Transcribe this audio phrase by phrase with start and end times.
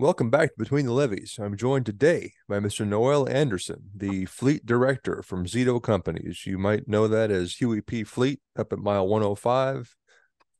[0.00, 1.40] Welcome back to Between the Levees.
[1.42, 2.86] I'm joined today by Mr.
[2.86, 6.46] Noel Anderson, the fleet director from Zito Companies.
[6.46, 8.04] You might know that as Huey P.
[8.04, 9.96] Fleet up at mile 105.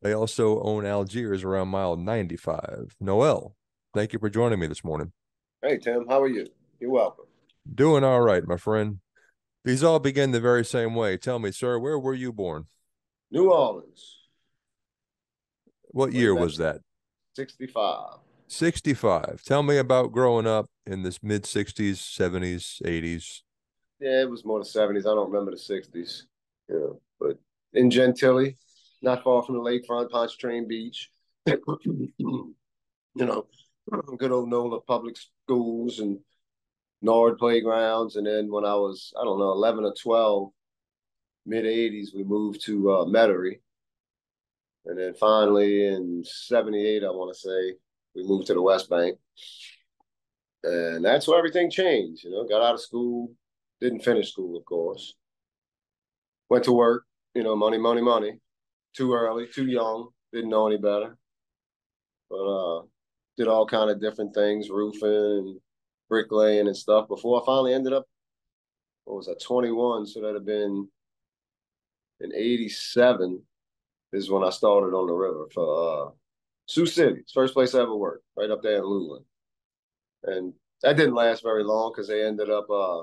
[0.02, 2.96] They also own Algiers around mile 95.
[2.98, 3.54] Noel,
[3.94, 5.12] thank you for joining me this morning.
[5.62, 6.48] Hey, Tim, how are you?
[6.80, 7.26] You're welcome.
[7.72, 8.98] Doing all right, my friend.
[9.64, 11.16] These all begin the very same way.
[11.16, 12.66] Tell me, sir, where were you born?
[13.30, 14.16] New Orleans.
[15.92, 16.80] What year was that?
[17.36, 18.18] 65.
[18.48, 19.42] 65.
[19.42, 23.40] Tell me about growing up in this mid 60s, 70s, 80s.
[24.00, 25.00] Yeah, it was more the 70s.
[25.00, 26.22] I don't remember the 60s.
[26.68, 27.38] Yeah, but
[27.72, 28.56] in Gentilly,
[29.02, 31.10] not far from the lakefront, Pontchartrain Beach.
[31.46, 32.54] you
[33.14, 33.46] know,
[34.18, 36.18] good old NOLA public schools and
[37.02, 38.16] Nord playgrounds.
[38.16, 40.50] And then when I was, I don't know, 11 or 12,
[41.46, 43.60] mid 80s, we moved to uh, Metairie.
[44.86, 47.74] And then finally in 78, I want to say,
[48.18, 49.18] we moved to the West Bank.
[50.64, 52.24] And that's where everything changed.
[52.24, 53.32] You know, got out of school,
[53.80, 55.14] didn't finish school, of course.
[56.50, 58.40] Went to work, you know, money, money, money.
[58.96, 61.16] Too early, too young, didn't know any better.
[62.28, 62.82] But uh
[63.36, 65.60] did all kind of different things, roofing and
[66.08, 68.04] bricklaying and stuff before I finally ended up,
[69.04, 70.06] what was that, 21.
[70.06, 70.88] So that'd have been
[72.20, 73.40] in 87
[74.12, 76.10] is when I started on the river for uh
[76.68, 77.22] Sioux City.
[77.32, 79.24] First place I ever worked, right up there in Luling.
[80.24, 80.52] And
[80.82, 83.02] that didn't last very long because they ended up uh,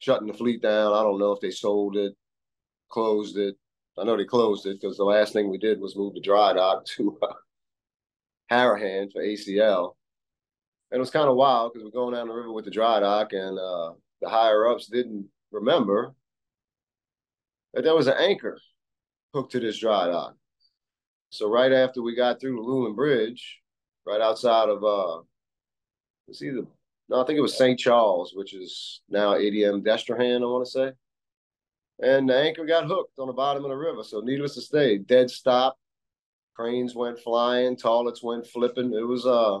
[0.00, 0.92] shutting the fleet down.
[0.92, 2.14] I don't know if they sold it,
[2.90, 3.56] closed it.
[3.96, 6.52] I know they closed it because the last thing we did was move the dry
[6.52, 7.32] dock to uh,
[8.50, 9.94] Harahan for ACL.
[10.90, 13.00] And it was kind of wild because we're going down the river with the dry
[13.00, 16.14] dock, and uh, the higher ups didn't remember
[17.74, 18.58] that there was an anchor
[19.32, 20.36] hooked to this dry dock.
[21.30, 23.60] So right after we got through the Luling Bridge,
[24.06, 25.22] right outside of uh
[26.28, 26.62] it's either
[27.08, 27.78] no, I think it was St.
[27.78, 30.92] Charles, which is now ADM Destrehan, I want to say.
[32.00, 34.02] And the anchor got hooked on the bottom of the river.
[34.02, 35.78] So needless to say, dead stop.
[36.54, 38.92] Cranes went flying, toilets went flipping.
[38.92, 39.60] It was uh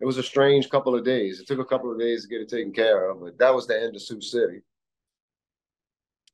[0.00, 1.40] it was a strange couple of days.
[1.40, 3.66] It took a couple of days to get it taken care of, but that was
[3.66, 4.60] the end of Sioux City.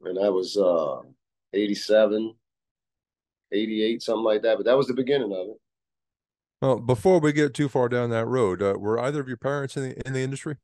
[0.03, 1.01] And that was uh
[1.53, 2.35] 87.
[3.55, 4.57] 88, something like that.
[4.57, 5.61] But that was the beginning of it.
[6.61, 9.77] Well, before we get too far down that road, uh, were either of your parents
[9.77, 10.57] in the in the industry?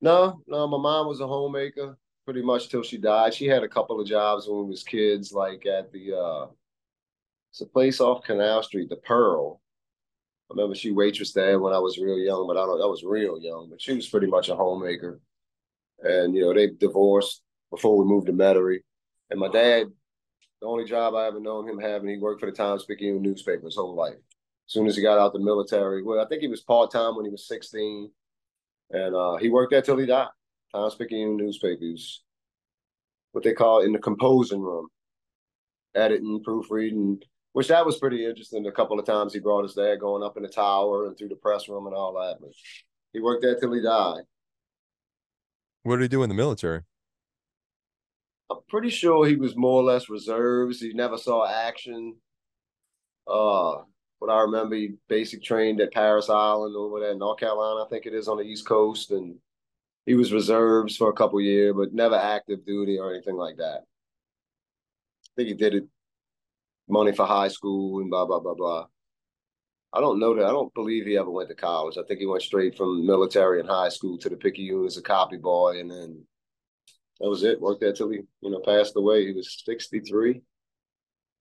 [0.00, 0.66] No, no.
[0.66, 3.34] My mom was a homemaker pretty much till she died.
[3.34, 6.46] She had a couple of jobs when we was kids, like at the uh,
[7.50, 9.60] it's a place off Canal Street, the Pearl.
[10.50, 12.80] I remember she waitressed there when I was real young, but I don't.
[12.80, 15.20] I was real young, but she was pretty much a homemaker.
[16.00, 18.82] And you know, they divorced before we moved to Metairie.
[19.30, 19.88] And my dad
[20.60, 22.08] the only job I ever known him having.
[22.08, 24.14] He worked for the Times Picayune newspaper his whole life.
[24.14, 27.16] As soon as he got out the military, well, I think he was part time
[27.16, 28.10] when he was 16,
[28.90, 30.28] and uh, he worked there till he died.
[30.74, 32.22] Times Picayune newspapers,
[33.32, 34.88] what they call in the composing room,
[35.94, 37.20] editing, proofreading,
[37.52, 38.66] which that was pretty interesting.
[38.66, 41.28] A couple of times he brought us there, going up in the tower and through
[41.28, 42.36] the press room and all that.
[42.40, 42.50] But
[43.14, 44.22] he worked there till he died.
[45.84, 46.82] What did he do in the military?
[48.50, 50.80] I'm pretty sure he was more or less reserves.
[50.80, 52.16] He never saw action.
[53.26, 53.82] Uh,
[54.20, 57.88] but I remember he basic trained at Parris Island over there in North Carolina, I
[57.88, 59.36] think it is on the East Coast, and
[60.06, 63.82] he was reserves for a couple years, but never active duty or anything like that.
[63.82, 65.84] I think he did it
[66.88, 68.86] money for high school and blah blah blah blah.
[69.92, 70.44] I don't know that.
[70.44, 71.96] I don't believe he ever went to college.
[71.96, 75.02] I think he went straight from military and high school to the Picayune as a
[75.02, 76.24] copy boy, and then
[77.20, 77.60] that was it.
[77.60, 79.26] Worked there till he, you know, passed away.
[79.26, 80.42] He was 63.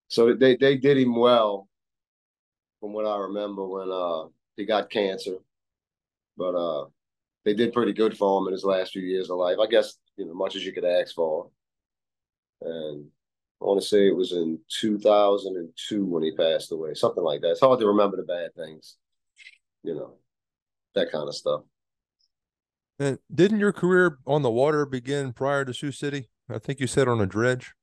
[0.08, 1.68] So they they did him well,
[2.80, 5.36] from what I remember when uh he got cancer.
[6.38, 6.86] But uh
[7.46, 9.58] they did pretty good for him in his last few years of life.
[9.62, 11.50] I guess, you know, much as you could ask for.
[12.62, 13.08] And
[13.62, 17.52] I want to say it was in 2002 when he passed away, something like that.
[17.52, 18.98] It's hard to remember the bad things,
[19.84, 20.16] you know,
[20.94, 21.62] that kind of stuff.
[23.00, 26.30] And didn't your career on the water begin prior to Sioux City?
[26.50, 27.74] I think you said on a dredge.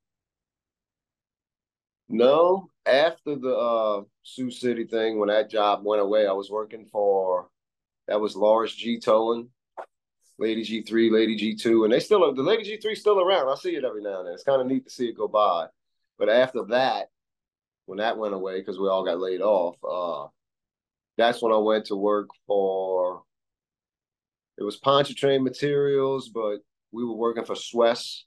[2.09, 6.85] No, after the uh, Sioux City thing, when that job went away, I was working
[6.85, 7.49] for
[8.09, 8.99] that was Lawrence G.
[8.99, 9.49] Towing,
[10.39, 13.49] Lady G three, Lady G two, and they still the Lady G three still around.
[13.49, 14.35] I see it every now and then.
[14.35, 15.67] It's kind of neat to see it go by.
[16.19, 17.09] But after that,
[17.87, 20.29] when that went away because we all got laid off, uh,
[21.17, 23.24] that's when I went to work for
[24.59, 26.59] it was Pontchartrain Materials, but
[26.93, 28.25] we were working for Suez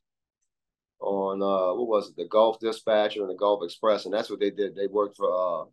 [1.00, 4.40] on uh what was it, the Gulf Dispatcher and the Gulf Express, and that's what
[4.40, 4.76] they did.
[4.76, 5.66] They worked for uh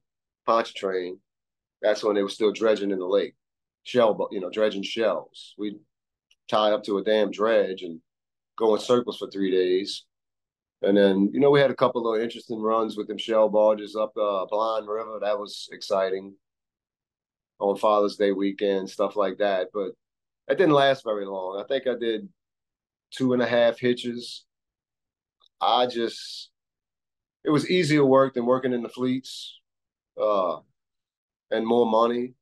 [0.46, 1.18] Pontchartrain.
[1.82, 3.34] That's when they were still dredging in the lake.
[3.84, 5.54] shell, you know, dredging shells.
[5.58, 5.78] We'd
[6.48, 8.00] tie up to a damn dredge and
[8.56, 10.04] go in circles for three days.
[10.82, 13.96] And then, you know, we had a couple of interesting runs with them shell barges
[13.96, 15.18] up uh, Blind River.
[15.22, 16.34] That was exciting
[17.58, 19.68] on Father's Day weekend, stuff like that.
[19.72, 19.92] But
[20.48, 21.62] that didn't last very long.
[21.62, 22.28] I think I did
[23.10, 24.44] two and a half hitches.
[25.60, 26.50] I just,
[27.44, 29.58] it was easier work than working in the fleets
[30.20, 30.58] uh,
[31.50, 32.34] and more money.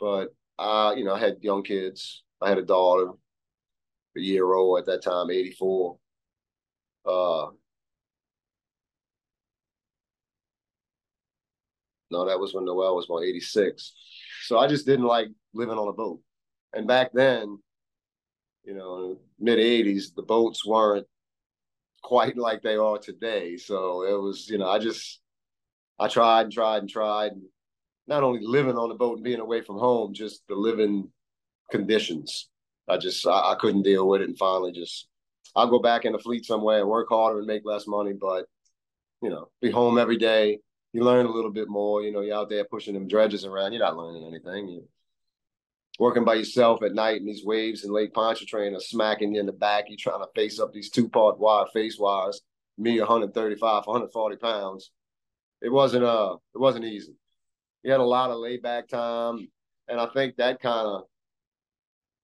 [0.00, 2.24] But I, you know, I had young kids.
[2.40, 3.12] I had a daughter,
[4.16, 5.96] a year old at that time, 84.
[7.06, 7.46] Uh,
[12.10, 13.92] no, that was when Noel was about 86.
[14.44, 16.20] So I just didn't like living on a boat.
[16.74, 17.58] And back then,
[18.64, 21.06] you know, mid 80s, the boats weren't
[22.02, 23.56] quite like they are today.
[23.56, 25.20] So it was, you know, I just,
[25.98, 27.32] I tried and tried and tried.
[28.06, 31.08] Not only living on the boat and being away from home, just the living
[31.70, 32.48] conditions.
[32.88, 34.28] I just, I, I couldn't deal with it.
[34.28, 35.08] And finally just,
[35.54, 38.46] I'll go back in the fleet somewhere and work harder and make less money, but,
[39.22, 40.58] you know, be home every day.
[40.92, 42.02] You learn a little bit more.
[42.02, 43.72] You know, you're out there pushing them dredges around.
[43.72, 44.68] You're not learning anything.
[44.68, 44.88] You,
[46.02, 49.46] working by yourself at night and these waves in Lake Pontchartrain are smacking you in
[49.46, 49.84] the back.
[49.86, 52.40] You're trying to face up these two part wire face wires,
[52.76, 54.90] me 135, 140 pounds.
[55.60, 57.14] It wasn't uh it wasn't easy.
[57.84, 59.46] You had a lot of layback time.
[59.86, 61.02] And I think that kind of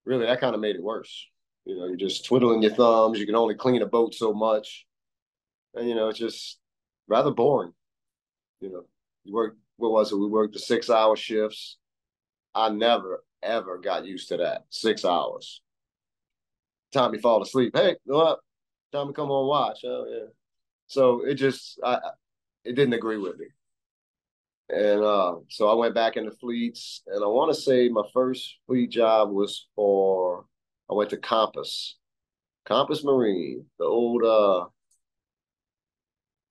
[0.03, 1.27] really that kind of made it worse.
[1.63, 3.17] You know, you're just twiddling your thumbs.
[3.17, 4.85] You can only clean a boat so much.
[5.73, 6.59] And you know, it's just
[7.07, 7.71] rather boring.
[8.59, 8.83] You know,
[9.23, 10.17] you work what was it?
[10.17, 11.77] We worked the six hour shifts.
[12.53, 14.65] I never, ever got used to that.
[14.69, 15.61] Six hours.
[16.91, 17.75] Time you fall asleep.
[17.75, 18.41] Hey, go up.
[18.91, 19.79] Time to come on watch.
[19.85, 20.29] Oh yeah.
[20.87, 21.99] So it just I
[22.63, 23.45] it didn't agree with me.
[24.69, 28.57] And uh, so I went back into fleets, and I want to say my first
[28.67, 30.45] fleet job was for
[30.89, 31.97] I went to Compass,
[32.65, 34.67] Compass Marine, the old uh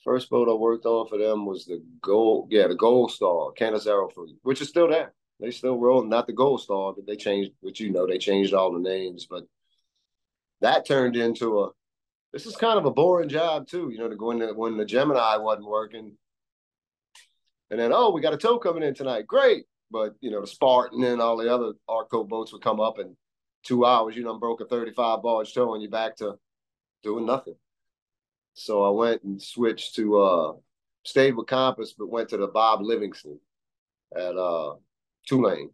[0.05, 4.13] first boat I worked on for them was the gold, yeah, the Gold Star Canizaro
[4.13, 5.13] fleet, which is still there.
[5.41, 8.55] They still roll, not the Gold Star, but they changed, which you know, they changed
[8.55, 9.27] all the names.
[9.29, 9.45] But
[10.61, 11.71] that turned into a,
[12.33, 14.85] this is kind of a boring job too, you know, to go in when the
[14.85, 16.17] Gemini wasn't working.
[17.71, 19.27] And then, oh, we got a tow coming in tonight.
[19.27, 19.67] Great.
[19.91, 23.17] But, you know, the Spartan and all the other Artco boats would come up in
[23.65, 26.39] two hours, you know, I'm broke a 35 barge tow and you back to
[27.03, 27.57] doing nothing.
[28.55, 30.53] So I went and switched to, uh,
[31.05, 33.39] stayed with Compass, but went to the Bob Livingston
[34.15, 34.75] at, uh,
[35.29, 35.71] Tulane,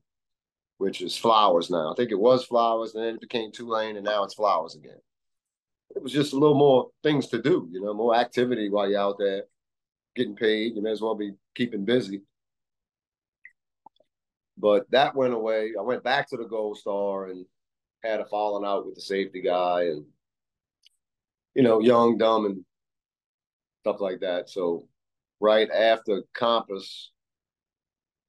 [0.78, 1.92] which is Flowers now.
[1.92, 4.98] I think it was Flowers, and then it became Tulane, and now it's Flowers again.
[5.94, 9.00] It was just a little more things to do, you know, more activity while you're
[9.00, 9.44] out there
[10.16, 10.74] getting paid.
[10.74, 12.22] You may as well be keeping busy.
[14.58, 15.72] But that went away.
[15.78, 17.46] I went back to the Gold Star and
[18.02, 20.04] had a falling out with the safety guy and,
[21.54, 22.64] you know, young, dumb, and
[23.82, 24.50] stuff like that.
[24.50, 24.88] So
[25.40, 27.10] right after Compass,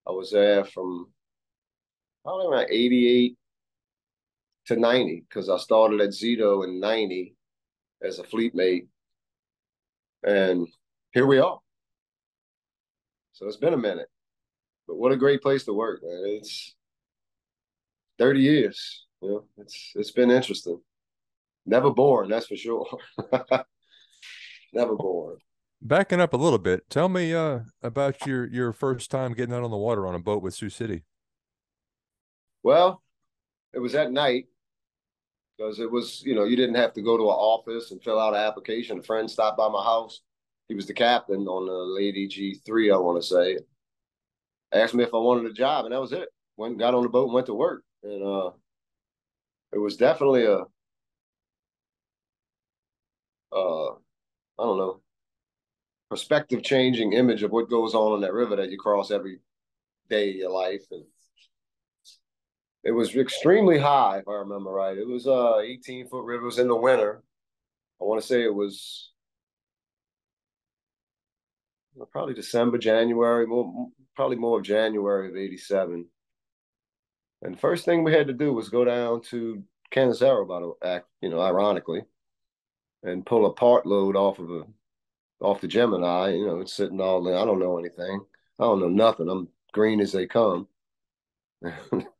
[0.07, 1.07] I was there from
[2.25, 3.37] probably around 88
[4.65, 7.35] to 90 because I started at Zito in 90
[8.03, 8.87] as a fleet mate.
[10.23, 10.67] And
[11.13, 11.59] here we are.
[13.33, 14.07] So it's been a minute.
[14.87, 16.23] But what a great place to work, man.
[16.25, 16.75] It's
[18.17, 19.05] 30 years.
[19.21, 20.79] You know, it's it's been interesting.
[21.65, 22.85] Never boring, that's for sure.
[24.73, 25.39] Never boring.
[25.81, 29.63] Backing up a little bit, tell me uh, about your your first time getting out
[29.63, 31.03] on the water on a boat with Sioux City.
[32.65, 33.03] Well,
[33.73, 34.47] it was at night
[35.55, 38.19] because it was, you know, you didn't have to go to an office and fill
[38.19, 38.97] out an application.
[38.97, 40.21] A friend stopped by my house.
[40.67, 43.59] He was the captain on the Lady G3, I want to say.
[44.71, 46.27] Asked me if I wanted a job, and that was it.
[46.57, 48.49] Went, got on the boat, and went to work, and uh,
[49.71, 50.63] it was definitely a,
[53.51, 55.01] uh, I don't know,
[56.09, 59.39] perspective changing image of what goes on in that river that you cross every
[60.09, 61.03] day of your life, and
[62.85, 64.97] it was extremely high, if I remember right.
[64.97, 66.43] It was uh 18 foot river.
[66.43, 67.23] It was in the winter.
[67.99, 69.11] I want to say it was
[72.11, 76.05] probably December, January, more probably more of January of '87.
[77.41, 80.73] And the first thing we had to do was go down to Canizaro, by the
[80.87, 82.03] act, you know, ironically,
[83.03, 84.63] and pull a part load off of a
[85.41, 86.33] off the Gemini.
[86.33, 87.37] You know, it's sitting all there.
[87.37, 88.21] I don't know anything.
[88.59, 89.29] I don't know nothing.
[89.29, 90.67] I'm green as they come.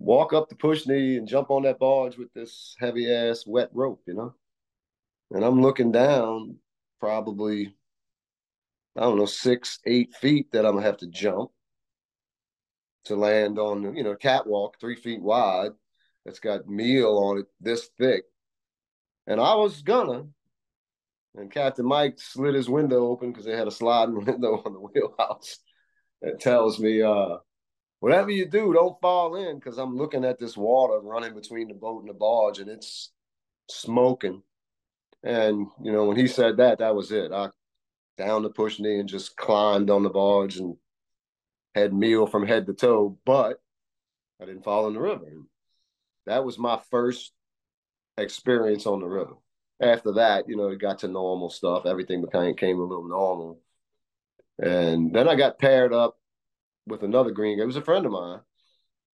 [0.00, 3.70] walk up the push knee and jump on that barge with this heavy ass wet
[3.72, 4.34] rope, you know?
[5.30, 6.56] And I'm looking down
[7.00, 7.74] probably,
[8.96, 11.52] I don't know, six, eight feet that I'm gonna have to jump.
[13.04, 15.72] to land on you know catwalk three feet wide
[16.24, 18.24] that's got meal on it this thick.
[19.26, 20.24] And I was gonna.
[21.36, 24.80] And Captain Mike slid his window open because they had a sliding window on the
[24.80, 25.58] wheelhouse
[26.22, 27.36] that tells me, uh,
[28.00, 31.74] whatever you do, don't fall in because I'm looking at this water running between the
[31.74, 33.12] boat and the barge and it's
[33.68, 34.42] smoking.
[35.22, 37.30] And, you know, when he said that, that was it.
[37.30, 37.50] I
[38.16, 40.76] down the push knee and just climbed on the barge and
[41.74, 43.62] had meal from head to toe, but
[44.40, 45.24] I didn't fall in the river.
[46.26, 47.32] That was my first
[48.18, 49.34] experience on the river.
[49.80, 51.86] After that, you know, it got to normal stuff.
[51.86, 53.60] Everything became came a little normal.
[54.58, 56.19] And then I got paired up
[56.86, 57.64] with another green guy.
[57.64, 58.40] It was a friend of mine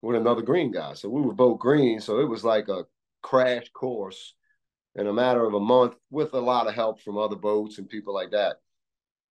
[0.02, 0.94] with another green guy.
[0.94, 2.00] So we were both green.
[2.00, 2.87] So it was like a
[3.23, 4.35] crash course
[4.94, 7.88] in a matter of a month with a lot of help from other boats and
[7.88, 8.56] people like that.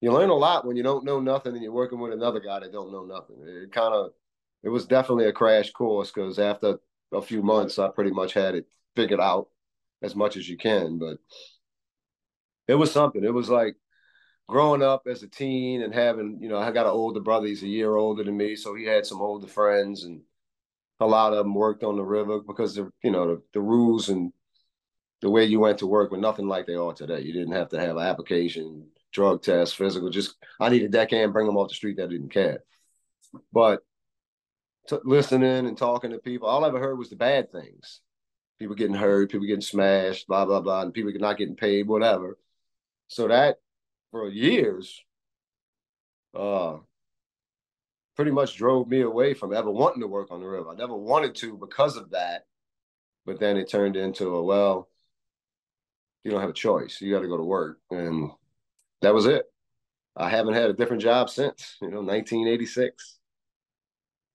[0.00, 2.60] You learn a lot when you don't know nothing and you're working with another guy
[2.60, 3.36] that don't know nothing.
[3.46, 4.10] It kind of,
[4.62, 6.78] it was definitely a crash course because after
[7.12, 9.48] a few months, I pretty much had it figured out
[10.02, 10.98] as much as you can.
[10.98, 11.18] But
[12.68, 13.24] it was something.
[13.24, 13.76] It was like
[14.48, 17.46] growing up as a teen and having, you know, I got an older brother.
[17.46, 20.20] He's a year older than me, so he had some older friends, and
[21.00, 24.08] a lot of them worked on the river because the, you know, the, the rules
[24.08, 24.32] and
[25.22, 27.20] the way you went to work were nothing like they are today.
[27.20, 30.10] You didn't have to have an application, drug test, physical.
[30.10, 32.62] Just I need a deckhand, bring them off the street that didn't care.
[33.52, 33.80] But
[34.88, 38.00] t- listening and talking to people, all I ever heard was the bad things.
[38.58, 42.38] People getting hurt, people getting smashed, blah blah blah, and people not getting paid, whatever.
[43.08, 43.56] So that
[44.14, 45.02] for years,
[46.38, 46.76] uh,
[48.14, 50.70] pretty much drove me away from ever wanting to work on the river.
[50.70, 52.44] I never wanted to because of that,
[53.26, 54.88] but then it turned into a well,
[56.22, 57.00] you don't have a choice.
[57.00, 58.30] You got to go to work, and
[59.02, 59.46] that was it.
[60.16, 63.18] I haven't had a different job since you know 1986.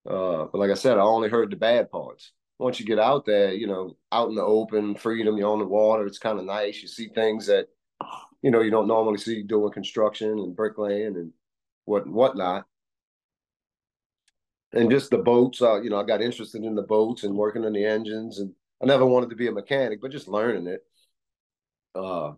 [0.05, 2.33] Uh, but like I said, I only heard the bad parts.
[2.57, 5.65] Once you get out there, you know, out in the open, freedom, you're on the
[5.65, 6.81] water, it's kind of nice.
[6.81, 7.67] You see things that,
[8.41, 11.31] you know, you don't normally see doing construction and bricklaying and
[11.85, 12.65] what whatnot.
[14.71, 17.65] And just the boats, uh, you know, I got interested in the boats and working
[17.65, 20.83] on the engines, and I never wanted to be a mechanic, but just learning it.
[21.95, 22.33] Uh,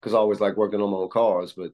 [0.00, 1.72] because I always like working on my own cars, but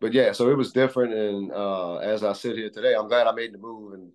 [0.00, 1.12] but yeah, so it was different.
[1.12, 4.12] And uh, as I sit here today, I'm glad I made the move and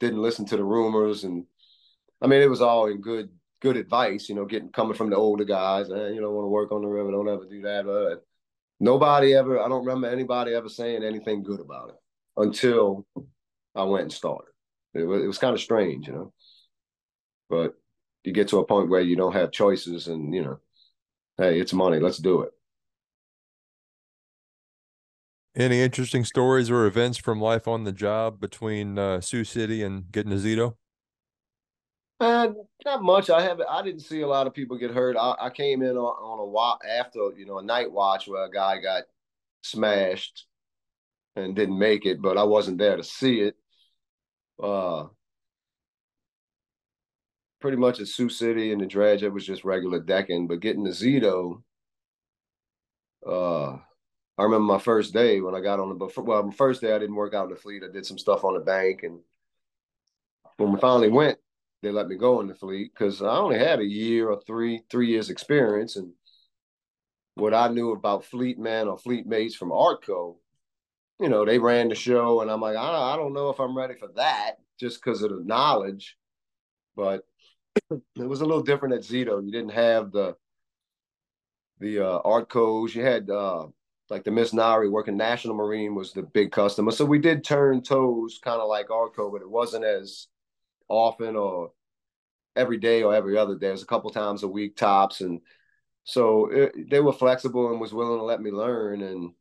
[0.00, 1.24] didn't listen to the rumors.
[1.24, 1.46] And
[2.20, 3.30] I mean, it was all in good
[3.64, 5.88] good advice, you know, getting coming from the older guys.
[5.88, 7.86] And eh, you don't want to work on the river, don't ever do that.
[7.86, 8.22] But
[8.78, 11.96] nobody ever, I don't remember anybody ever saying anything good about it
[12.36, 13.06] until
[13.74, 14.52] I went and started.
[14.92, 16.32] It was, it was kind of strange, you know.
[17.48, 17.74] But
[18.22, 20.58] you get to a point where you don't have choices, and you know,
[21.38, 22.50] hey, it's money, let's do it.
[25.56, 30.10] Any interesting stories or events from life on the job between uh, Sioux City and
[30.10, 30.74] getting to Zito?
[32.20, 32.48] Uh,
[32.84, 33.28] not much.
[33.28, 35.16] I have I didn't see a lot of people get hurt.
[35.16, 38.44] I, I came in on, on a watch after you know a night watch where
[38.44, 39.04] a guy got
[39.62, 40.46] smashed
[41.36, 43.56] and didn't make it, but I wasn't there to see it.
[44.62, 45.06] Uh,
[47.60, 50.46] pretty much at Sioux City and the dredge, it was just regular decking.
[50.46, 51.62] But getting to Zito,
[53.26, 53.78] uh,
[54.38, 56.98] I remember my first day when I got on the well, my first day I
[56.98, 57.82] didn't work out in the fleet.
[57.82, 59.20] I did some stuff on the bank, and
[60.56, 61.38] when we finally went,
[61.84, 64.82] they let me go in the fleet because I only had a year or three
[64.90, 66.12] three years experience, and
[67.34, 70.36] what I knew about fleet men or fleet mates from Artco,
[71.20, 73.76] you know, they ran the show, and I'm like, I, I don't know if I'm
[73.76, 76.16] ready for that just because of the knowledge,
[76.96, 77.22] but
[77.90, 79.44] it was a little different at Zito.
[79.44, 80.36] You didn't have the
[81.80, 82.94] the uh, Artcos.
[82.94, 83.66] You had uh,
[84.10, 86.92] like the Miss Nari working National Marine was the big customer.
[86.92, 90.28] So we did turn tows kind of like Artco, but it wasn't as
[90.88, 91.72] often or
[92.56, 93.68] every day or every other day.
[93.68, 95.20] It was a couple times a week tops.
[95.20, 95.40] And
[96.04, 99.02] so it, they were flexible and was willing to let me learn.
[99.02, 99.32] And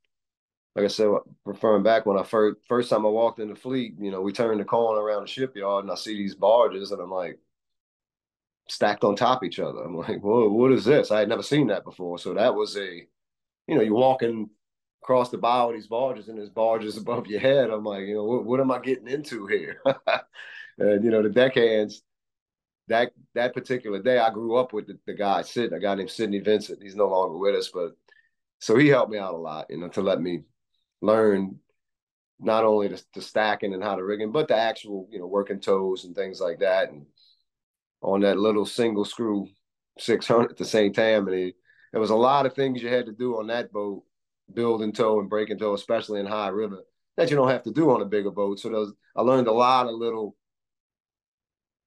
[0.75, 1.09] like I said,
[1.45, 4.31] referring back when I first first time I walked in the fleet, you know, we
[4.31, 7.39] turned the corner around the shipyard and I see these barges and I'm like
[8.67, 9.79] stacked on top each other.
[9.83, 11.11] I'm like, whoa, what is this?
[11.11, 12.17] I had never seen that before.
[12.17, 13.07] So that was a
[13.67, 14.49] you know, you're walking
[15.01, 17.69] across the bow of these barges and there's barges above your head.
[17.69, 19.81] I'm like, you know, what, what am I getting into here?
[20.77, 22.01] and you know, the deckhands,
[22.87, 26.09] that that particular day, I grew up with the, the guy Sid, a guy named
[26.09, 26.81] Sidney Vincent.
[26.81, 27.91] He's no longer with us, but
[28.59, 30.43] so he helped me out a lot, you know, to let me
[31.01, 31.59] learn
[32.39, 35.59] not only the, the stacking and how to rigging, but the actual, you know, working
[35.59, 36.89] tows and things like that.
[36.89, 37.05] And
[38.01, 39.47] on that little single screw
[39.99, 40.93] 600 at the St.
[40.93, 41.53] Tammany,
[41.91, 44.03] there was a lot of things you had to do on that boat,
[44.53, 46.83] building tow and breaking tow, especially in high river.
[47.17, 48.59] that you don't have to do on a bigger boat.
[48.59, 50.35] So those, I learned a lot of little.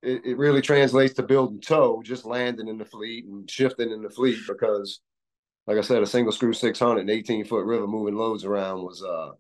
[0.03, 4.03] It, it really translates to building tow, just landing in the fleet and shifting in
[4.03, 5.01] the fleet because,
[5.67, 9.03] like I said, a single screw 600 and 18 foot river moving loads around was.
[9.03, 9.33] uh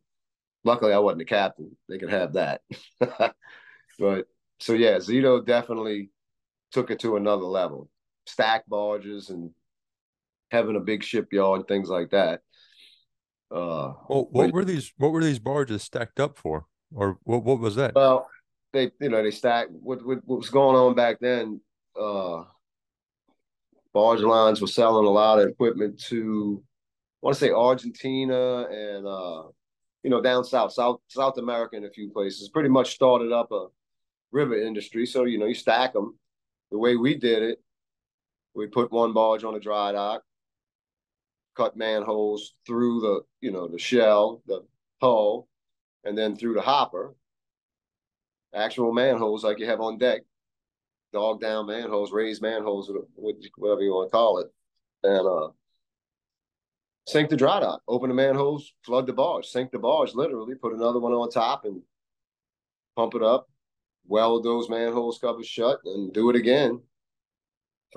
[0.67, 1.77] Luckily, I wasn't the captain.
[1.89, 2.61] They could have that.
[4.01, 4.27] but
[4.59, 6.11] so yeah, Zito definitely
[6.73, 7.89] took it to another level.
[8.27, 9.53] Stack barges and
[10.51, 12.41] having a big shipyard and things like that.
[13.49, 14.93] Uh, well, what but, were these?
[14.97, 17.45] What were these barges stacked up for, or what?
[17.45, 17.95] What was that?
[17.95, 18.27] Well,
[18.77, 19.71] they you know they stacked.
[19.71, 21.61] What what, what was going on back then?
[21.99, 22.45] Uh,
[23.93, 29.07] barge lines were selling a lot of equipment to, I want to say Argentina and
[29.07, 29.45] uh,
[30.03, 32.51] you know down south, South South America in a few places.
[32.51, 33.69] Pretty much started up a
[34.33, 35.07] river industry.
[35.07, 36.19] So you know you stack them.
[36.71, 37.63] The way we did it,
[38.55, 40.23] we put one barge on a dry dock,
[41.57, 44.61] cut manholes through the you know the shell, the
[45.01, 45.49] hull,
[46.05, 47.15] and then through the hopper.
[48.57, 50.23] Actual manholes like you have on deck,
[51.13, 54.49] dog down manholes, raised manholes, whatever you want to call it,
[55.05, 55.49] and uh,
[57.07, 60.73] sink the dry dock, open the manholes, flood the barge, sink the barge, literally, put
[60.73, 61.83] another one on top and
[62.97, 63.49] pump it up,
[64.07, 66.81] weld those manholes covers shut, and do it again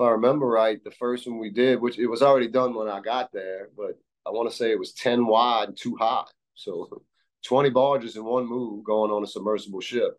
[0.00, 3.00] I remember right, the first one we did, which it was already done when I
[3.00, 6.24] got there, but I want to say it was 10 wide, and too high.
[6.54, 7.02] So
[7.44, 10.18] 20 barges in one move going on a submersible ship.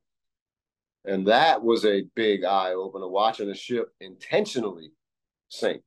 [1.05, 4.91] And that was a big eye opener watching a ship intentionally
[5.49, 5.83] sink.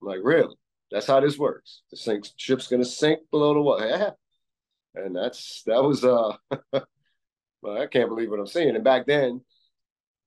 [0.00, 0.54] I'm like, really?
[0.90, 1.82] That's how this works.
[1.90, 3.88] The sink ship's gonna sink below the water.
[3.88, 4.10] Yeah.
[4.94, 6.36] And that's that was uh
[6.72, 8.74] well, I can't believe what I'm seeing.
[8.74, 9.40] And back then,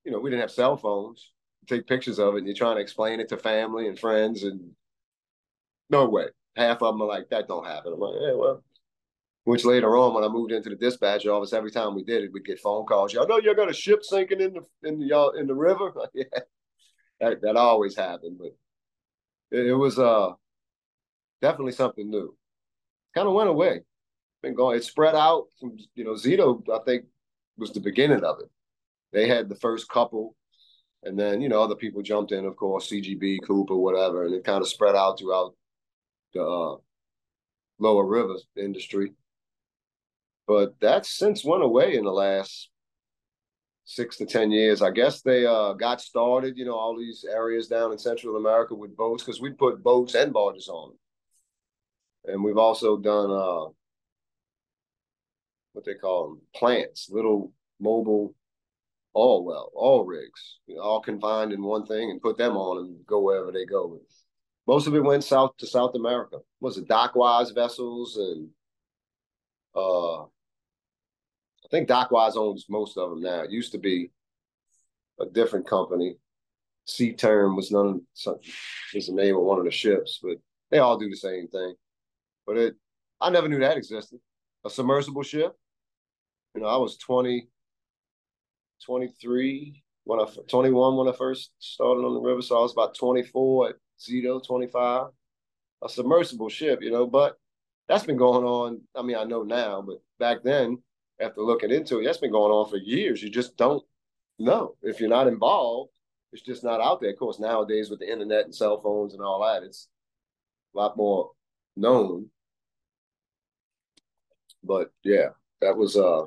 [0.04, 1.32] you know, we didn't have cell phones
[1.68, 4.72] take pictures of it and you're trying to explain it to family and friends and
[5.90, 6.26] no way.
[6.56, 7.94] Half of them are like, that don't happen.
[7.94, 8.64] I'm like, yeah, well.
[9.44, 12.32] Which later on, when I moved into the dispatch office, every time we did it,
[12.32, 13.12] we'd get phone calls.
[13.14, 15.92] Y'all know you got a ship sinking in the in the y'all in the river.
[16.14, 16.26] yeah,
[17.20, 18.56] that, that always happened, but
[19.50, 20.30] it, it was uh
[21.42, 22.36] definitely something new.
[23.16, 23.82] Kind of went away.
[24.44, 24.78] Been going.
[24.78, 26.62] It spread out from you know Zito.
[26.72, 27.06] I think
[27.58, 28.50] was the beginning of it.
[29.12, 30.36] They had the first couple
[31.04, 34.44] and then, you know, other people jumped in, of course, CGB, Cooper, whatever, and it
[34.44, 35.56] kind of spread out throughout
[36.34, 36.76] the uh,
[37.80, 39.14] lower rivers industry.
[40.52, 42.70] But that's since went away in the last
[43.86, 44.82] six to 10 years.
[44.82, 48.76] I guess they uh, got started, you know, all these areas down in Central America
[48.76, 50.92] with boats because we put boats and barges on.
[52.26, 53.72] And we've also done uh,
[55.72, 58.36] what they call them plants, little mobile
[59.14, 62.80] all well, all rigs, you know, all confined in one thing and put them on
[62.80, 64.02] and go wherever they go.
[64.68, 66.40] Most of it went south to South America.
[66.60, 68.50] Was it dockwise vessels and
[69.74, 70.26] uh
[71.72, 73.42] I think Dockwise owns most of them now.
[73.42, 74.12] It used to be
[75.20, 76.18] a different company.
[76.86, 78.02] Sea Term was none
[78.94, 80.38] was the name of one of the ships, but
[80.70, 81.76] they all do the same thing.
[82.46, 82.76] But it
[83.22, 84.20] I never knew that existed.
[84.66, 85.56] A submersible ship.
[86.56, 87.48] You know, I was 20,
[88.86, 92.42] 23 when I 21 when I first started on the river.
[92.42, 95.08] So I was about 24 at Zito, 25.
[95.84, 97.38] A submersible ship, you know, but
[97.88, 98.82] that's been going on.
[98.96, 100.78] I mean, I know now, but back then,
[101.22, 103.22] after looking into it, that's been going on for years.
[103.22, 103.84] You just don't
[104.40, 104.76] know.
[104.82, 105.92] If you're not involved,
[106.34, 107.12] it's just not out there.
[107.12, 109.88] Of course, nowadays with the internet and cell phones and all that, it's
[110.74, 111.32] a lot more
[111.76, 112.28] known.
[114.64, 115.30] But yeah,
[115.62, 116.26] that was uh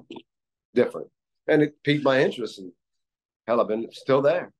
[0.75, 1.09] different
[1.47, 2.59] and it piqued my interest.
[2.59, 2.73] And
[3.47, 4.53] hell, I've been still there.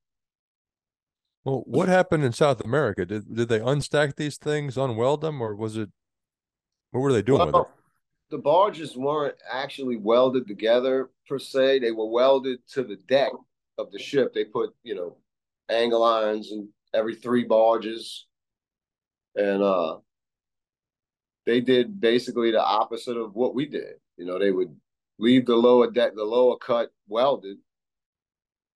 [1.45, 3.05] Well, what happened in South America?
[3.05, 5.91] Did did they unstack these things, unweld them, or was it?
[6.91, 7.84] What were they doing well, with it?
[8.35, 11.79] The barges weren't actually welded together per se.
[11.79, 13.31] They were welded to the deck
[13.79, 14.35] of the ship.
[14.35, 15.19] They put, you know,
[15.69, 18.27] angle irons in every three barges,
[19.37, 19.99] and uh,
[21.47, 24.01] they did basically the opposite of what we did.
[24.17, 24.75] You know, they would
[25.21, 27.59] leave the lower deck, the lower cut welded,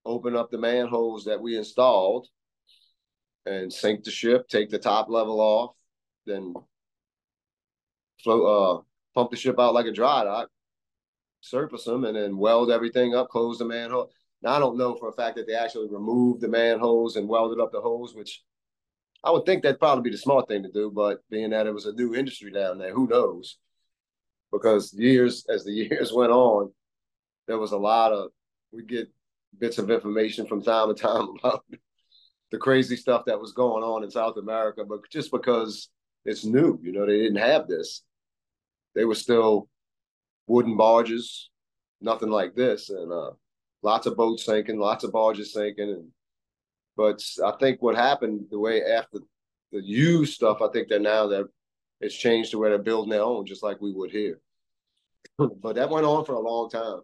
[0.05, 2.29] open up the manholes that we installed,
[3.45, 5.75] and sink the ship, take the top level off,
[6.27, 6.55] then
[8.23, 8.45] float,
[8.79, 8.83] uh,
[9.19, 10.49] pump the ship out like a dry dock,
[11.41, 14.11] surface them, and then weld everything up, close the manhole.
[14.43, 17.61] Now I don't know for a fact that they actually removed the manholes and welded
[17.61, 18.43] up the holes, which
[19.25, 21.75] I would think that'd probably be the smart thing to do, but being that it
[21.75, 23.59] was a new industry down there, who knows?
[24.53, 26.73] because years as the years went on,
[27.47, 28.31] there was a lot of
[28.73, 29.09] we get
[29.59, 31.65] bits of information from time to time about
[32.51, 35.91] the crazy stuff that was going on in South America, but just because
[36.25, 38.03] it's new, you know, they didn't have this.
[38.95, 39.69] They were still
[40.47, 41.51] wooden barges,
[42.01, 43.31] nothing like this, and uh,
[43.83, 46.09] lots of boats sinking, lots of barges sinking, and
[46.97, 49.21] but I think what happened the way after
[49.71, 51.49] the used stuff, I think that now that
[52.01, 54.41] it's changed to where they're building their own, just like we would here.
[55.39, 57.01] but that went on for a long time.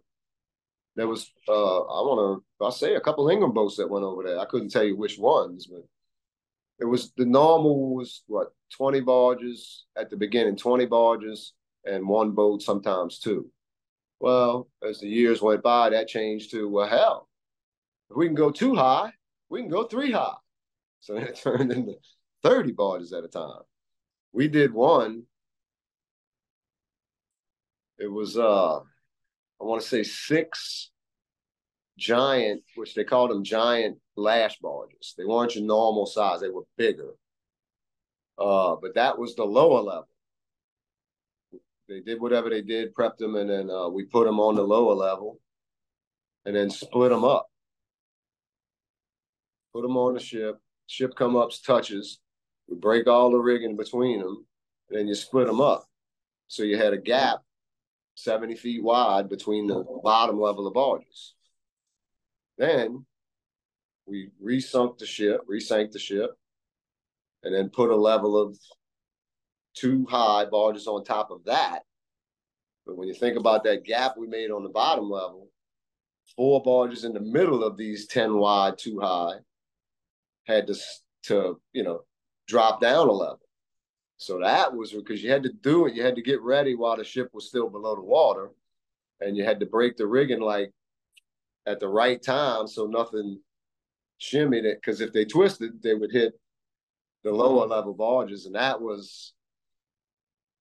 [0.97, 4.23] There was, uh, I want to, I say a couple Ingram boats that went over
[4.23, 4.39] there.
[4.39, 5.83] I couldn't tell you which ones, but
[6.79, 11.53] it was the normal was what 20 barges at the beginning, 20 barges
[11.85, 13.49] and one boat, sometimes two.
[14.19, 17.29] Well, as the years went by, that changed to, well, hell,
[18.09, 19.11] if we can go too high,
[19.49, 20.35] we can go three high.
[21.01, 21.95] So it turned into
[22.43, 23.61] 30 barges at a time.
[24.31, 25.23] We did one.
[27.97, 30.91] It was uh I want to say six
[31.97, 35.13] giant, which they called them giant lash barges.
[35.17, 37.15] They weren't your normal size, they were bigger.
[38.37, 40.09] Uh, but that was the lower level.
[41.87, 44.63] They did whatever they did, prepped them, and then uh, we put them on the
[44.63, 45.39] lower level
[46.45, 47.47] and then split them up.
[49.73, 50.59] Put them on the ship.
[50.87, 52.19] Ship come up, touches.
[52.67, 54.45] We break all the rigging between them,
[54.89, 55.85] and then you split them up.
[56.47, 57.39] So you had a gap
[58.15, 61.33] 70 feet wide between the bottom level of barges.
[62.57, 63.05] Then
[64.05, 66.31] we resunk the ship, resank the ship,
[67.43, 68.57] and then put a level of
[69.75, 71.83] two high barges on top of that.
[72.85, 75.49] But when you think about that gap we made on the bottom level,
[76.35, 79.35] four barges in the middle of these 10 wide, two high,
[80.45, 80.75] had to,
[81.23, 82.01] to you know,
[82.47, 83.39] drop down a level.
[84.17, 85.93] So that was because you had to do it.
[85.93, 88.51] You had to get ready while the ship was still below the water,
[89.19, 90.71] and you had to break the rigging like
[91.65, 93.39] at the right time so nothing
[94.21, 94.79] shimmied it.
[94.79, 96.39] Because if they twisted, they would hit
[97.23, 99.33] the lower level barges, and that was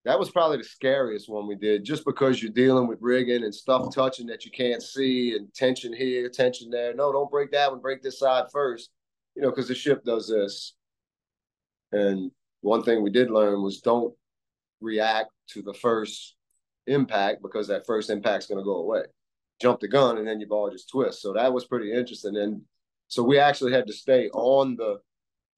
[0.05, 3.55] that was probably the scariest one we did, just because you're dealing with rigging and
[3.55, 6.95] stuff touching that you can't see, and tension here, tension there.
[6.95, 7.81] No, don't break that one.
[7.81, 8.91] Break this side first,
[9.35, 10.75] you know, because the ship does this,
[11.93, 14.15] and one thing we did learn was don't
[14.81, 16.37] react to the first
[16.87, 19.03] impact because that first impact's going to go away.
[19.61, 21.23] Jump the gun and then your ball just twists.
[21.23, 22.37] So that was pretty interesting.
[22.37, 22.63] And
[23.09, 24.99] so we actually had to stay on the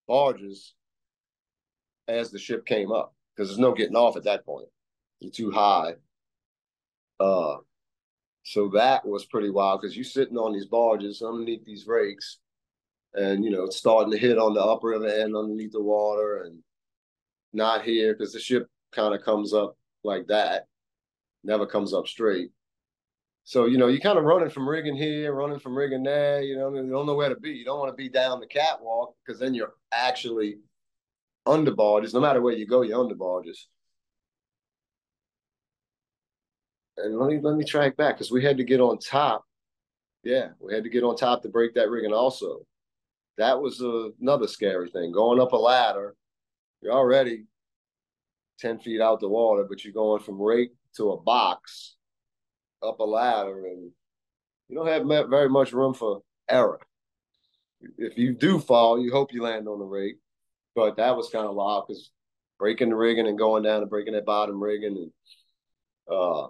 [0.06, 0.74] barges
[2.06, 4.68] as the ship came up because there's no getting off at that point.
[5.20, 5.94] You're too high.
[7.20, 7.56] Uh,
[8.42, 12.38] so that was pretty wild because you're sitting on these barges underneath these rakes,
[13.14, 16.58] and you know it's starting to hit on the upper end underneath the water, and
[17.52, 20.66] not here because the ship kind of comes up like that,
[21.42, 22.50] never comes up straight.
[23.44, 26.56] So, you know, you're kind of running from rigging here, running from rigging there, you
[26.56, 27.50] know, you don't know where to be.
[27.50, 30.58] You don't want to be down the catwalk because then you're actually
[31.46, 32.14] under barges.
[32.14, 33.68] No matter where you go, you're under barges.
[36.96, 39.44] And let me let me track back because we had to get on top.
[40.22, 42.60] Yeah, we had to get on top to break that rigging also.
[43.38, 45.12] That was uh, another scary thing.
[45.12, 46.16] Going up a ladder
[46.82, 47.44] you're already
[48.60, 51.96] 10 feet out the water, but you're going from rake to a box
[52.82, 53.90] up a ladder, and
[54.68, 56.80] you don't have very much room for error.
[57.98, 60.18] If you do fall, you hope you land on the rake.
[60.76, 62.10] But that was kind of wild because
[62.58, 65.10] breaking the rigging and going down and breaking that bottom rigging and
[66.14, 66.48] uh,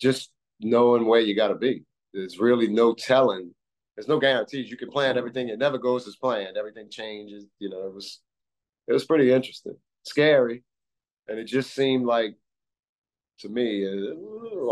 [0.00, 1.84] just knowing where you got to be.
[2.12, 3.54] There's really no telling.
[3.96, 4.70] There's no guarantees.
[4.70, 5.48] You can plan everything.
[5.48, 6.56] It never goes as planned.
[6.56, 7.46] Everything changes.
[7.60, 8.20] You know, it was
[8.88, 10.62] it was pretty interesting, scary,
[11.28, 12.34] and it just seemed like
[13.40, 14.14] to me a,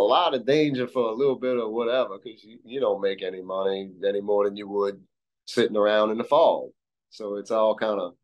[0.03, 3.43] lot of danger for a little bit of whatever because you, you don't make any
[3.43, 5.01] money any more than you would
[5.47, 6.73] sitting around in the fall.
[7.11, 8.15] So it's all kind of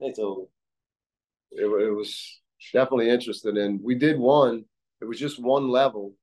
[0.00, 2.40] it's it, it was
[2.72, 4.64] definitely interesting, and we did one.
[5.00, 6.14] It was just one level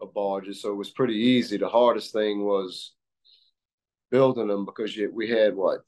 [0.00, 1.56] of barges, so it was pretty easy.
[1.56, 2.92] The hardest thing was
[4.10, 5.80] building them because you, we had what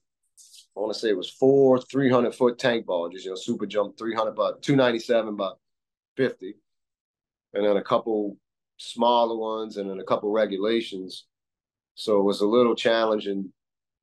[0.76, 3.98] I want to say it was four 300 foot tank barges, you know, super jump
[3.98, 5.50] 300 by 297 by
[6.16, 6.54] 50.
[7.54, 8.36] And then a couple
[8.76, 11.26] smaller ones and then a couple regulations.
[11.96, 13.52] So it was a little challenging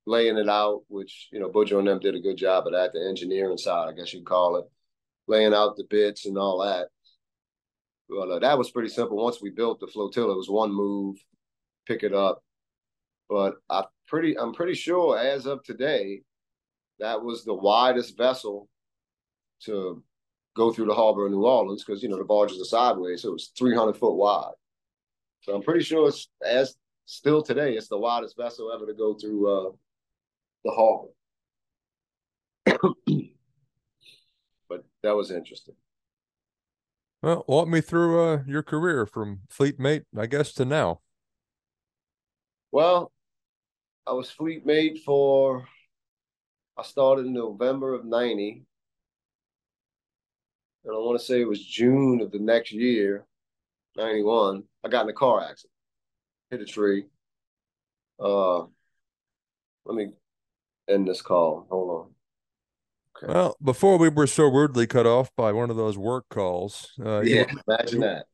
[0.08, 2.94] laying it out, which, you know, Budjo and them did a good job of that,
[2.94, 4.66] the engineering side, I guess you'd call it,
[5.28, 6.88] laying out the bits and all that.
[8.10, 9.18] Well, uh, that was pretty simple.
[9.18, 11.18] Once we built the flotilla, it was one move,
[11.86, 12.42] pick it up.
[13.30, 16.22] But I pretty, I'm pretty sure as of today,
[17.00, 18.70] that was the widest vessel
[19.66, 20.02] to
[20.56, 23.30] go through the harbor of New Orleans because you know the barges are sideways, so
[23.30, 24.54] it was 300 foot wide.
[25.42, 29.14] So I'm pretty sure it's as still today, it's the widest vessel ever to go
[29.14, 29.72] through uh,
[30.68, 31.10] the harbor.
[34.70, 35.76] but that was interesting.
[37.22, 41.02] Well, walk me through uh, your career from fleet mate, I guess, to now.
[42.72, 43.12] Well,
[44.06, 45.66] I was fleet mate for,
[46.78, 48.64] I started in November of 90.
[50.86, 53.26] And I want to say it was June of the next year,
[53.98, 54.64] 91.
[54.86, 55.74] I got in a car accident,
[56.52, 57.06] hit a tree.
[58.20, 58.60] Uh,
[59.86, 60.10] let me
[60.88, 61.68] end this call.
[61.70, 63.24] Hold on.
[63.24, 63.34] Okay.
[63.34, 66.92] Well, before we were so rudely cut off by one of those work calls.
[67.04, 68.26] Uh, yeah, you, imagine that.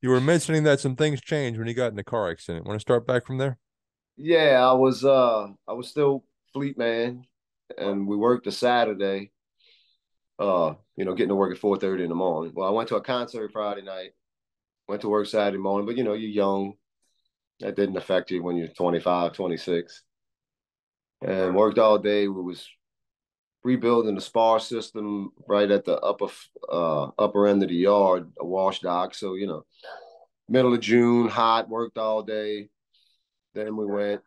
[0.00, 2.66] You were mentioning that some things changed when you got in a car accident.
[2.66, 3.58] Want to start back from there?
[4.16, 7.24] Yeah, I was uh I was still fleet man
[7.78, 9.30] and we worked a Saturday.
[10.38, 12.52] Uh, you know, getting to work at 4:30 in the morning.
[12.54, 14.10] Well, I went to a concert Friday night,
[14.88, 16.74] went to work Saturday morning, but you know, you're young.
[17.60, 20.02] That didn't affect you when you're 25, 26.
[21.24, 22.28] And worked all day.
[22.28, 22.66] We was
[23.64, 26.26] rebuilding the spar system right at the upper
[26.70, 29.14] uh, upper end of the yard, a wash dock.
[29.14, 29.64] So you know,
[30.48, 32.68] middle of June, hot, worked all day.
[33.54, 34.22] Then we went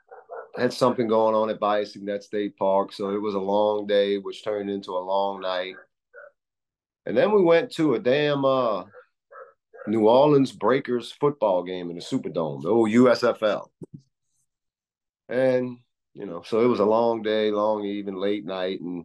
[0.58, 4.18] had something going on at Bayou Segnette State Park, so it was a long day,
[4.18, 5.76] which turned into a long night.
[7.06, 8.84] And then we went to a damn uh,
[9.88, 13.68] New Orleans Breakers football game in the Superdome, the old USFL.
[15.28, 15.78] And
[16.16, 19.04] you know, so it was a long day, long even late night, and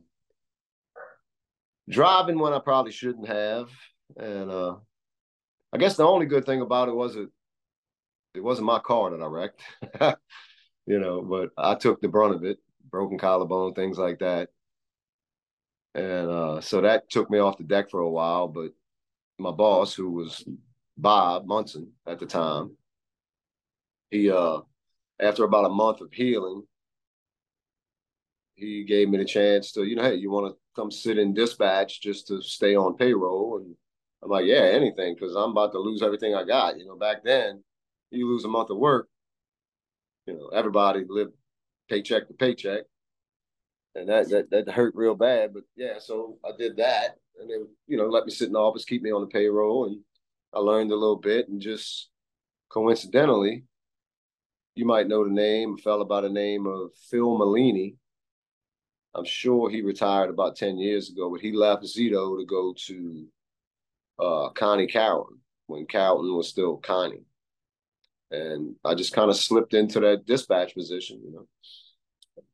[1.89, 3.69] driving when I probably shouldn't have.
[4.17, 4.77] And uh,
[5.73, 7.29] I guess the only good thing about it was it
[8.35, 9.61] it wasn't my car that I wrecked,
[10.87, 14.51] you know, but I took the brunt of it, broken collarbone, things like that.
[15.97, 18.47] And uh, so that took me off the deck for a while.
[18.47, 18.71] But
[19.37, 20.45] my boss, who was
[20.97, 22.77] Bob Munson at the time,
[24.13, 24.59] he uh,
[25.21, 26.63] after about a month of healing,
[28.61, 31.35] he gave me the chance to, you know, hey, you want to come sit in
[31.35, 33.59] dispatch just to stay on payroll?
[33.59, 33.75] And
[34.23, 36.79] I'm like, yeah, anything, because I'm about to lose everything I got.
[36.79, 37.65] You know, back then,
[38.11, 39.09] you lose a month of work,
[40.27, 41.33] you know, everybody lived
[41.89, 42.83] paycheck to paycheck.
[43.95, 45.53] And that, that that hurt real bad.
[45.53, 47.17] But yeah, so I did that.
[47.41, 47.55] And they,
[47.87, 49.87] you know, let me sit in the office, keep me on the payroll.
[49.87, 50.01] And
[50.55, 52.09] I learned a little bit and just
[52.69, 53.65] coincidentally,
[54.77, 57.97] you might know the name, a fellow by the name of Phil Malini
[59.15, 63.27] I'm sure he retired about 10 years ago, but he left Zito to go to
[64.19, 67.25] uh, Connie Carrollton when Carrollton was still Connie.
[68.31, 71.47] And I just kind of slipped into that dispatch position, you know.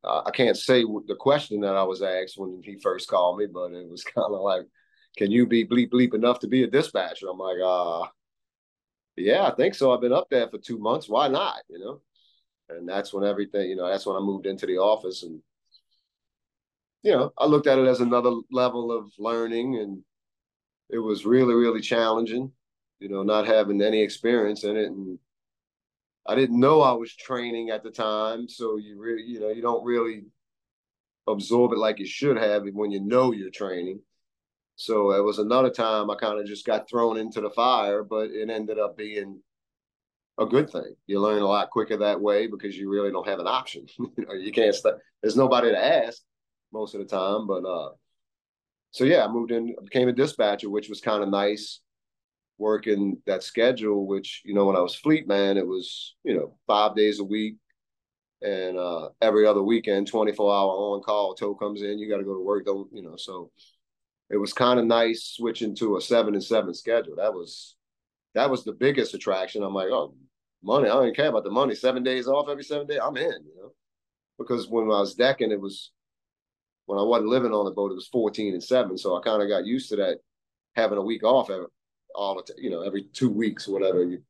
[0.05, 3.73] I can't say the question that I was asked when he first called me, but
[3.73, 4.63] it was kind of like,
[5.17, 7.27] can you be bleep bleep enough to be a dispatcher?
[7.31, 8.07] I'm like, uh,
[9.17, 9.93] yeah, I think so.
[9.93, 11.09] I've been up there for two months.
[11.09, 11.63] Why not?
[11.69, 12.01] You know?
[12.69, 15.41] And that's when everything, you know, that's when I moved into the office and
[17.07, 20.03] you know, I looked at it as another level of learning, and
[20.91, 22.51] it was really, really challenging.
[22.99, 25.17] You know, not having any experience in it, and
[26.27, 29.63] I didn't know I was training at the time, so you really, you know, you
[29.63, 30.25] don't really
[31.29, 34.01] absorb it like you should have when you know you're training.
[34.75, 38.31] So it was another time I kind of just got thrown into the fire, but
[38.31, 39.41] it ended up being
[40.39, 40.97] a good thing.
[41.07, 43.87] You learn a lot quicker that way because you really don't have an option.
[43.99, 44.75] you know, you can't.
[44.75, 46.21] St- there's nobody to ask
[46.77, 47.47] most of the time.
[47.47, 47.91] But uh,
[48.91, 51.81] so yeah, I moved in, became a dispatcher, which was kind of nice.
[52.59, 56.57] Working that schedule, which you know, when I was fleet man, it was you know
[56.67, 57.57] five days a week,
[58.41, 61.35] and uh, every other weekend, twenty four hour on call.
[61.35, 62.65] Tow comes in, you got to go to work.
[62.65, 63.17] Don't you know?
[63.17, 63.51] So
[64.31, 67.17] it was kind of nice switching to a seven and seven schedule.
[67.17, 67.77] That was
[68.35, 69.63] that was the biggest attraction.
[69.63, 70.15] I'm like, oh,
[70.63, 70.89] money.
[70.89, 71.75] I don't even care about the money.
[71.75, 73.25] Seven days off every seven days, I'm in.
[73.25, 73.73] You know,
[74.39, 75.93] because when I was decking, it was
[76.87, 78.97] when I wasn't living on the boat, it was 14 and seven.
[78.97, 80.19] So I kind of got used to that
[80.75, 81.67] having a week off every,
[82.15, 84.05] all the t- you know, every two weeks whatever.
[84.05, 84.23] You,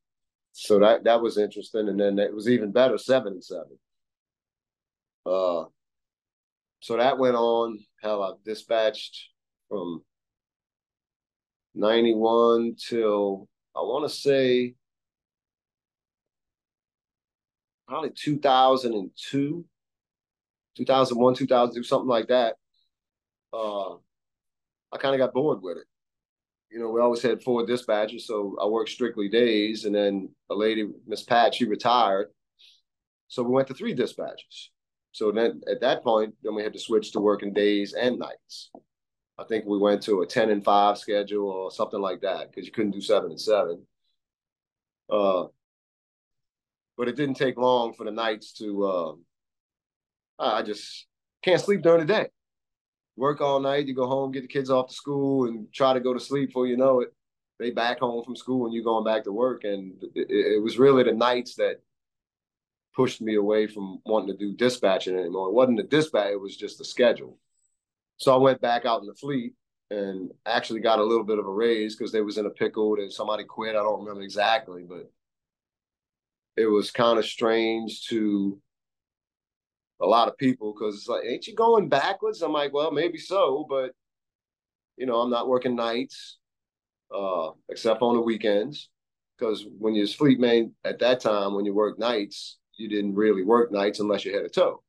[0.52, 1.88] so that, that was interesting.
[1.88, 3.78] And then it was even better, seven and seven.
[5.26, 5.64] Uh,
[6.80, 7.78] so that went on.
[8.02, 9.28] Hell, I dispatched
[9.68, 10.02] from
[11.74, 14.74] 91 till I want to say
[17.86, 19.64] probably 2002
[20.76, 22.56] 2001, 2002, something like that.
[23.52, 23.94] Uh,
[24.92, 25.86] I kind of got bored with it.
[26.70, 29.84] You know, we always had four dispatchers, so I worked strictly days.
[29.84, 32.28] And then a lady, Miss Pat, she retired.
[33.28, 34.68] So we went to three dispatchers.
[35.12, 38.70] So then at that point, then we had to switch to working days and nights.
[39.38, 42.66] I think we went to a 10 and 5 schedule or something like that because
[42.66, 43.82] you couldn't do 7 and 7.
[45.10, 45.44] Uh,
[46.96, 49.12] but it didn't take long for the nights to uh,
[50.38, 51.06] I just
[51.42, 52.28] can't sleep during the day.
[53.16, 56.00] Work all night, you go home, get the kids off to school, and try to
[56.00, 57.14] go to sleep before you know it.
[57.58, 60.78] they back home from school and you're going back to work, and it, it was
[60.78, 61.80] really the nights that
[62.94, 65.48] pushed me away from wanting to do dispatching anymore.
[65.48, 67.38] It wasn't the dispatch; it was just the schedule.
[68.18, 69.54] So I went back out in the fleet
[69.90, 72.94] and actually got a little bit of a raise because they was in a pickle
[72.96, 73.76] and somebody quit.
[73.76, 75.10] I don't remember exactly, but
[76.56, 78.58] it was kind of strange to
[80.00, 82.42] a lot of people because it's like, ain't you going backwards?
[82.42, 83.92] I'm like, well, maybe so, but
[84.96, 86.38] you know, I'm not working nights,
[87.14, 88.88] uh, except on the weekends.
[89.38, 93.42] Because when you're fleet man at that time, when you work nights, you didn't really
[93.42, 94.82] work nights unless you had a tow.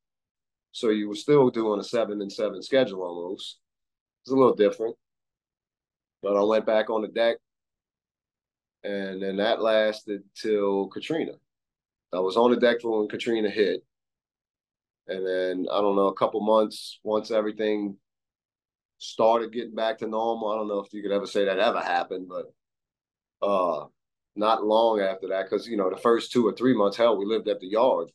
[0.72, 3.58] So you were still doing a seven and seven schedule almost.
[4.22, 4.96] It's a little different.
[6.22, 7.36] But I went back on the deck,
[8.84, 11.32] and then that lasted till Katrina.
[12.12, 13.84] I was on the deck for when Katrina hit.
[15.08, 17.96] And then I don't know, a couple months once everything
[18.98, 20.50] started getting back to normal.
[20.50, 22.52] I don't know if you could ever say that ever happened, but
[23.46, 23.86] uh
[24.36, 27.24] not long after that, because you know, the first two or three months, hell, we
[27.26, 28.10] lived at the yard.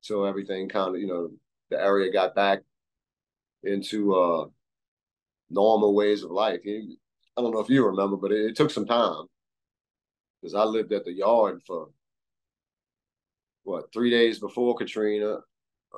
[0.00, 1.30] So everything kind of, you know,
[1.70, 2.60] the area got back
[3.62, 4.46] into uh
[5.50, 6.60] normal ways of life.
[6.66, 9.26] I don't know if you remember, but it, it took some time
[10.40, 11.90] because I lived at the yard for
[13.64, 15.38] what three days before Katrina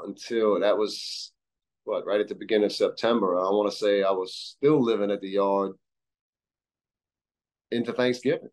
[0.05, 1.33] until that was
[1.85, 3.39] what right at the beginning of September.
[3.39, 5.73] I want to say I was still living at the yard
[7.71, 8.51] into Thanksgiving.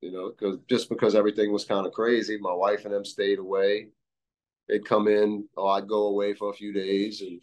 [0.00, 3.38] You know, because just because everything was kind of crazy, my wife and them stayed
[3.38, 3.88] away.
[4.68, 7.40] They'd come in, or I'd go away for a few days, and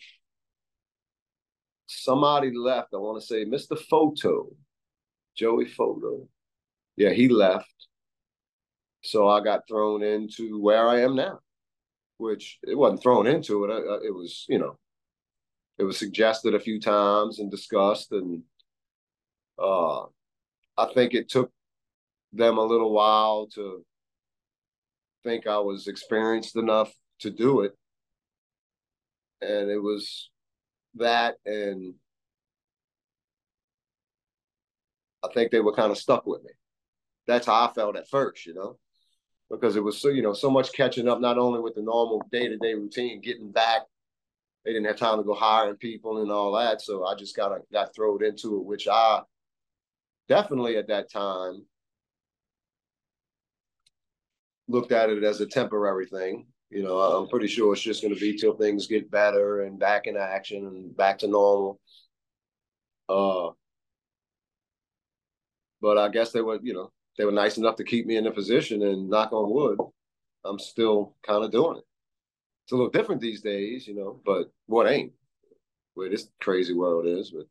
[1.87, 2.89] somebody left.
[2.93, 3.79] I want to say Mr.
[3.79, 4.49] Photo,
[5.35, 6.27] Joey Photo.
[6.95, 7.87] Yeah, he left.
[9.01, 11.39] So I got thrown into where I am now,
[12.23, 13.69] which it wasn't thrown into it.
[14.05, 14.77] It was, you know,
[15.77, 18.43] it was suggested a few times and discussed, and
[19.59, 20.03] uh,
[20.77, 21.51] I think it took
[22.31, 23.85] them a little while to
[25.23, 27.73] think I was experienced enough to do it,
[29.41, 30.29] and it was
[30.95, 31.95] that, and
[35.23, 36.51] I think they were kind of stuck with me.
[37.27, 38.77] That's how I felt at first, you know,
[39.53, 42.21] because it was so you know so much catching up, not only with the normal
[42.31, 43.83] day to day routine, getting back
[44.65, 46.81] they didn't have time to go hiring people and all that.
[46.81, 49.21] So I just got got thrown into it, which I
[50.29, 51.65] definitely at that time
[54.67, 56.47] looked at it as a temporary thing.
[56.69, 59.77] You know, I'm pretty sure it's just going to be till things get better and
[59.77, 61.79] back in action and back to normal.
[63.09, 63.51] Uh,
[65.81, 68.23] but I guess they were, you know, they were nice enough to keep me in
[68.23, 69.79] the position and knock on wood,
[70.45, 71.83] I'm still kind of doing it
[72.63, 75.11] it's a little different these days, you know, but what ain't
[75.95, 77.31] where this crazy world is.
[77.31, 77.45] But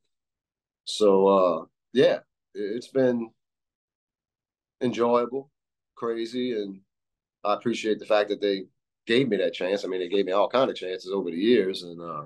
[0.85, 2.21] so uh yeah,
[2.55, 3.31] it's been
[4.81, 5.51] enjoyable,
[5.95, 6.81] crazy, and
[7.45, 8.65] I appreciate the fact that they
[9.07, 9.85] gave me that chance.
[9.85, 12.25] I mean, they gave me all kind of chances over the years, and uh,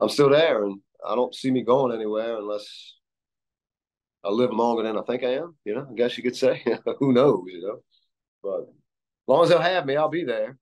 [0.00, 2.94] I'm still there, and I don't see me going anywhere unless
[4.24, 5.54] I live longer than I think I am.
[5.64, 6.64] You know, I guess you could say.
[6.98, 7.44] Who knows?
[7.46, 7.78] You know,
[8.42, 10.58] but as long as they'll have me, I'll be there.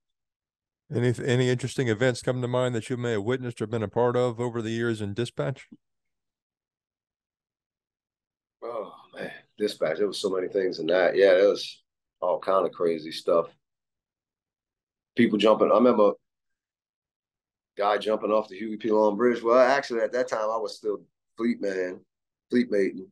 [0.95, 3.89] Any any interesting events come to mind that you may have witnessed or been a
[3.89, 5.69] part of over the years in dispatch?
[8.63, 9.99] Oh man, dispatch.
[9.99, 11.17] There was so many things in that.
[11.17, 11.83] Yeah, it was
[12.21, 13.47] all kind of crazy stuff.
[15.17, 15.71] People jumping.
[15.71, 16.13] I remember
[17.77, 18.91] guy jumping off the Huey P.
[18.91, 19.43] Long Bridge.
[19.43, 20.99] Well, actually, at that time, I was still
[21.37, 22.01] fleet man,
[22.51, 23.09] fleet mating,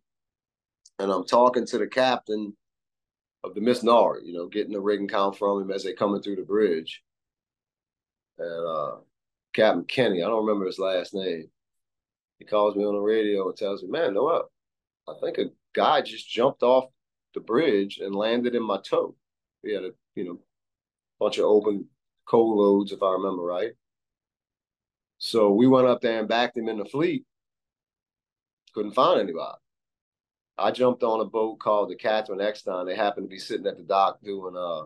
[1.00, 2.54] and I'm talking to the captain
[3.42, 6.20] of the Miss Nard, you know, getting the rigging count from him as they're coming
[6.20, 7.02] through the bridge
[8.38, 8.96] and uh,
[9.54, 10.22] Captain Kenny.
[10.22, 11.48] I don't remember his last name.
[12.38, 14.50] He calls me on the radio and tells me, "Man, Noel,
[15.08, 16.90] I think a guy just jumped off
[17.34, 19.14] the bridge and landed in my tow.
[19.62, 20.38] He had a you know
[21.18, 21.86] bunch of open
[22.26, 23.72] coal loads, if I remember right.
[25.18, 27.24] So we went up there and backed him in the fleet.
[28.74, 29.58] Couldn't find anybody.
[30.60, 32.86] I jumped on a boat called the Catherine Exton.
[32.86, 34.82] They happened to be sitting at the dock doing a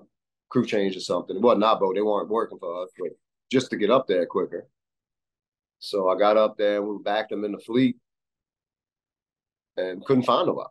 [0.49, 1.41] crew change or something.
[1.41, 1.95] Wasn't our boat.
[1.95, 3.11] They weren't working for us, but
[3.51, 4.69] just to get up there quicker.
[5.81, 7.97] So I got up there and we backed them in the fleet
[9.77, 10.69] and couldn't find nobody.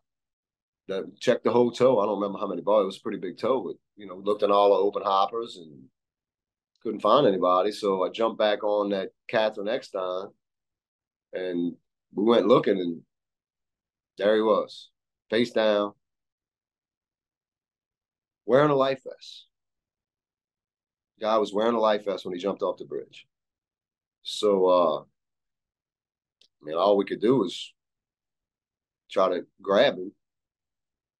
[0.87, 1.99] That checked the whole tow.
[1.99, 2.83] I don't remember how many bars.
[2.83, 5.57] It was a pretty big tow, but you know, looked in all the open hoppers
[5.57, 5.83] and
[6.81, 7.71] couldn't find anybody.
[7.71, 10.31] So I jumped back on that Catherine Exton
[11.33, 11.75] and
[12.13, 13.01] we went looking and
[14.17, 14.89] there he was,
[15.33, 15.93] face down,
[18.45, 19.47] wearing a life vest
[21.23, 23.25] guy was wearing a life vest when he jumped off the bridge.
[24.23, 27.73] So, uh, I mean, all we could do was
[29.09, 30.11] try to grab him.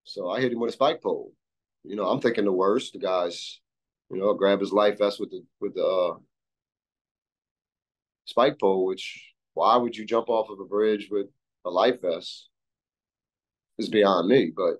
[0.03, 1.31] So I hit him with a spike pole.
[1.85, 2.93] You know, I'm thinking the worst.
[2.93, 3.61] The guys,
[4.11, 6.17] you know, grab his life vest with the with the uh,
[8.25, 8.85] spike pole.
[8.85, 11.27] Which why would you jump off of a bridge with
[11.65, 12.49] a life vest?
[13.83, 14.51] Is beyond me.
[14.55, 14.75] But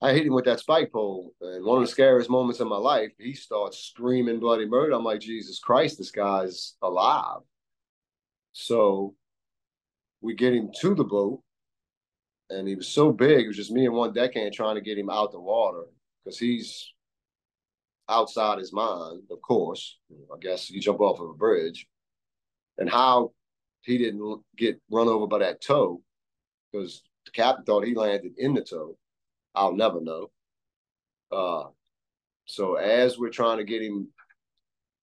[0.00, 2.76] I hit him with that spike pole, and one of the scariest moments of my
[2.76, 4.92] life, he starts screaming bloody murder.
[4.92, 7.40] I'm like, Jesus Christ, this guy's alive.
[8.52, 9.14] So
[10.20, 11.42] we get him to the boat,
[12.50, 14.98] and he was so big, it was just me and one deckhand trying to get
[14.98, 15.84] him out the water
[16.22, 16.92] because he's
[18.08, 19.98] outside his mind, of course.
[20.32, 21.86] I guess you jump off of a bridge.
[22.76, 23.32] And how
[23.82, 26.02] he didn't get run over by that tow,
[26.74, 28.96] because the captain thought he landed in the tow.
[29.54, 30.30] I'll never know.
[31.30, 31.68] Uh,
[32.46, 34.08] so as we're trying to get him,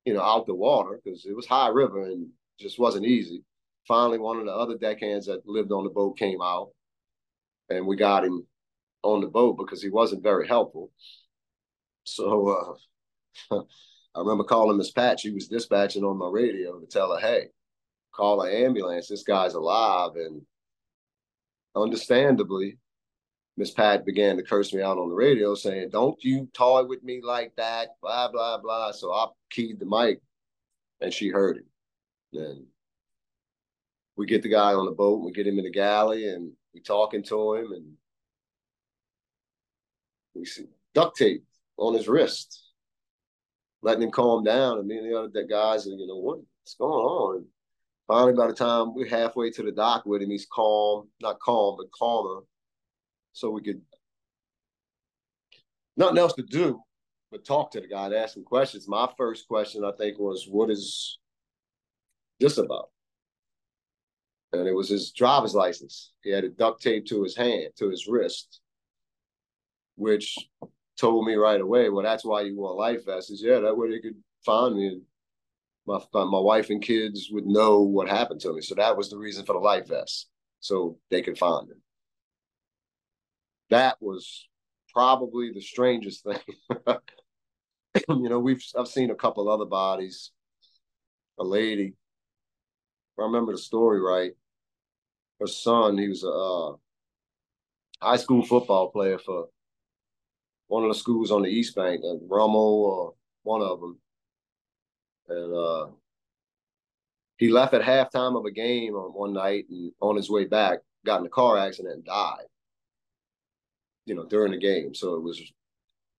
[0.06, 2.28] you know, out the water because it was high river and
[2.60, 3.44] just wasn't easy.
[3.88, 6.70] Finally, one of the other deckhands that lived on the boat came out,
[7.70, 8.46] and we got him
[9.04, 10.92] on the boat because he wasn't very helpful.
[12.04, 12.78] So
[13.50, 13.56] uh,
[14.16, 15.20] I remember calling Miss Pat.
[15.20, 17.48] She was dispatching on my radio to tell her, "Hey,
[18.14, 19.08] call an ambulance.
[19.08, 20.42] This guy's alive." And
[21.76, 22.78] understandably,
[23.58, 27.04] Miss Pat began to curse me out on the radio saying, Don't you toy with
[27.04, 28.92] me like that, blah, blah, blah.
[28.92, 30.22] So I keyed the mic
[31.02, 31.66] and she heard it.
[32.32, 32.66] Then
[34.16, 36.82] we get the guy on the boat, we get him in the galley and we
[36.82, 37.94] talking to him and
[40.34, 41.44] we see duct tape
[41.78, 42.64] on his wrist,
[43.82, 44.80] letting him calm down.
[44.80, 47.46] And me and the other guys are, you know, what's going on?
[48.12, 51.78] Finally, by the time we're halfway to the dock with him, he's calm, not calm,
[51.78, 52.42] but calmer
[53.32, 53.82] so we could
[55.96, 56.82] nothing else to do
[57.32, 58.86] but talk to the guy and ask him questions.
[58.86, 61.20] My first question, I think, was, "What is
[62.42, 62.92] this about?"
[64.52, 66.12] And it was his driver's license.
[66.22, 68.60] He had it duct taped to his hand, to his wrist,
[69.96, 70.38] which
[70.98, 73.42] told me right away, "Well, that's why you wore life vests.
[73.42, 74.88] Yeah, that way they could find me.
[74.88, 75.06] And
[75.86, 78.62] my my wife and kids would know what happened to me.
[78.62, 80.30] So that was the reason for the life vest,
[80.60, 81.82] so they could find him
[83.72, 84.48] that was
[84.94, 86.38] probably the strangest thing.
[88.10, 90.32] you know, we've I've seen a couple other bodies.
[91.40, 91.96] A lady,
[93.18, 94.34] I remember the story right.
[95.40, 96.76] Her son, he was a uh,
[98.06, 99.48] high school football player for
[100.68, 103.98] one of the schools on the East Bank, uh, Rummel or one of them,
[105.28, 105.88] and uh,
[107.38, 110.80] he left at halftime of a game on one night, and on his way back,
[111.06, 112.46] got in a car accident and died
[114.06, 114.94] you know, during the game.
[114.94, 115.42] So it was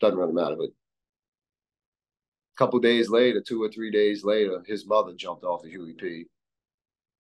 [0.01, 0.57] doesn't really matter.
[0.57, 5.71] But a couple days later, two or three days later, his mother jumped off the
[5.71, 6.27] Huey P.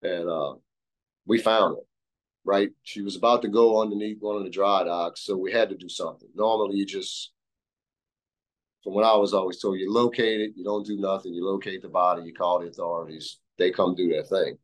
[0.03, 0.55] And uh,
[1.26, 1.83] we found her.
[2.45, 5.68] Right, she was about to go underneath one of the dry docks, so we had
[5.68, 6.28] to do something.
[6.35, 7.32] Normally, you just,
[8.83, 11.83] from what I was always told, you locate it, you don't do nothing, you locate
[11.83, 14.59] the body, you call the authorities, they come do their thing.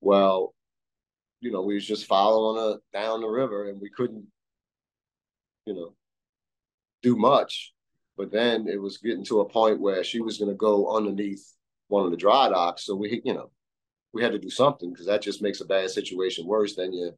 [0.00, 0.54] Well,
[1.40, 4.26] you know, we was just following a down the river, and we couldn't
[5.66, 5.94] you know,
[7.02, 7.74] do much.
[8.16, 11.44] But then it was getting to a point where she was going to go underneath
[11.88, 12.86] one of the dry docks.
[12.86, 13.50] So we, you know,
[14.14, 16.74] we had to do something because that just makes a bad situation worse.
[16.74, 17.12] Then you,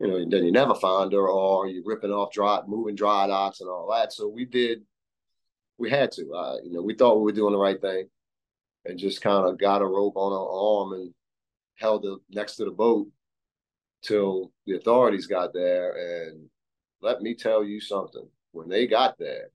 [0.00, 3.60] you know, then you never find her or you're ripping off dry, moving dry docks
[3.60, 4.12] and all that.
[4.12, 4.82] So we did,
[5.76, 8.08] we had to, uh, you know, we thought we were doing the right thing
[8.84, 11.14] and just kind of got a rope on her arm and
[11.76, 13.08] held it next to the boat
[14.02, 16.48] till the authorities got there and
[17.00, 18.26] let me tell you something.
[18.52, 19.50] When they got there,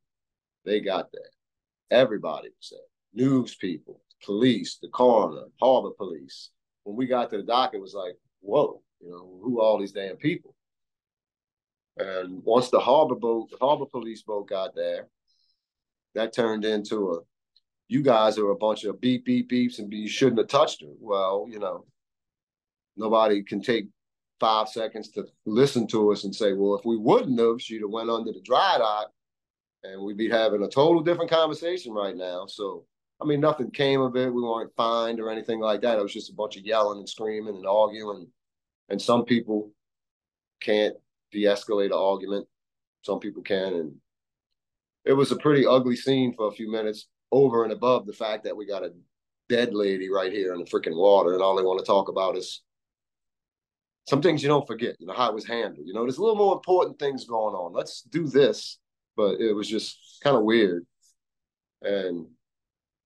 [0.65, 1.99] they got there.
[1.99, 2.79] Everybody was there.
[3.13, 6.51] News people, police, the coroner, harbor police.
[6.83, 9.91] When we got to the dock, it was like, whoa, you know, who all these
[9.91, 10.55] damn people?
[11.97, 15.07] And once the harbor boat, the harbor police boat got there,
[16.15, 17.19] that turned into a,
[17.87, 20.93] you guys are a bunch of beep, beep, beeps, and you shouldn't have touched her.
[20.99, 21.85] Well, you know,
[22.95, 23.87] nobody can take
[24.39, 27.89] five seconds to listen to us and say, well, if we wouldn't have, she'd have
[27.89, 29.11] went under the dry dock
[29.83, 32.45] and we'd be having a total different conversation right now.
[32.47, 32.85] So,
[33.21, 34.33] I mean, nothing came of it.
[34.33, 35.99] We weren't fined or anything like that.
[35.99, 38.27] It was just a bunch of yelling and screaming and arguing.
[38.89, 39.71] And some people
[40.61, 40.95] can't
[41.31, 42.47] de-escalate an argument.
[43.01, 43.73] Some people can.
[43.73, 43.95] And
[45.05, 48.43] it was a pretty ugly scene for a few minutes over and above the fact
[48.43, 48.93] that we got a
[49.49, 52.38] dead lady right here in the freaking water and all they want to talk about
[52.38, 52.61] is
[54.07, 55.88] some things you don't forget, you know, how it was handled.
[55.88, 57.73] You know, there's a little more important things going on.
[57.73, 58.79] Let's do this.
[59.15, 60.88] But it was just kind of weird.
[61.84, 62.25] And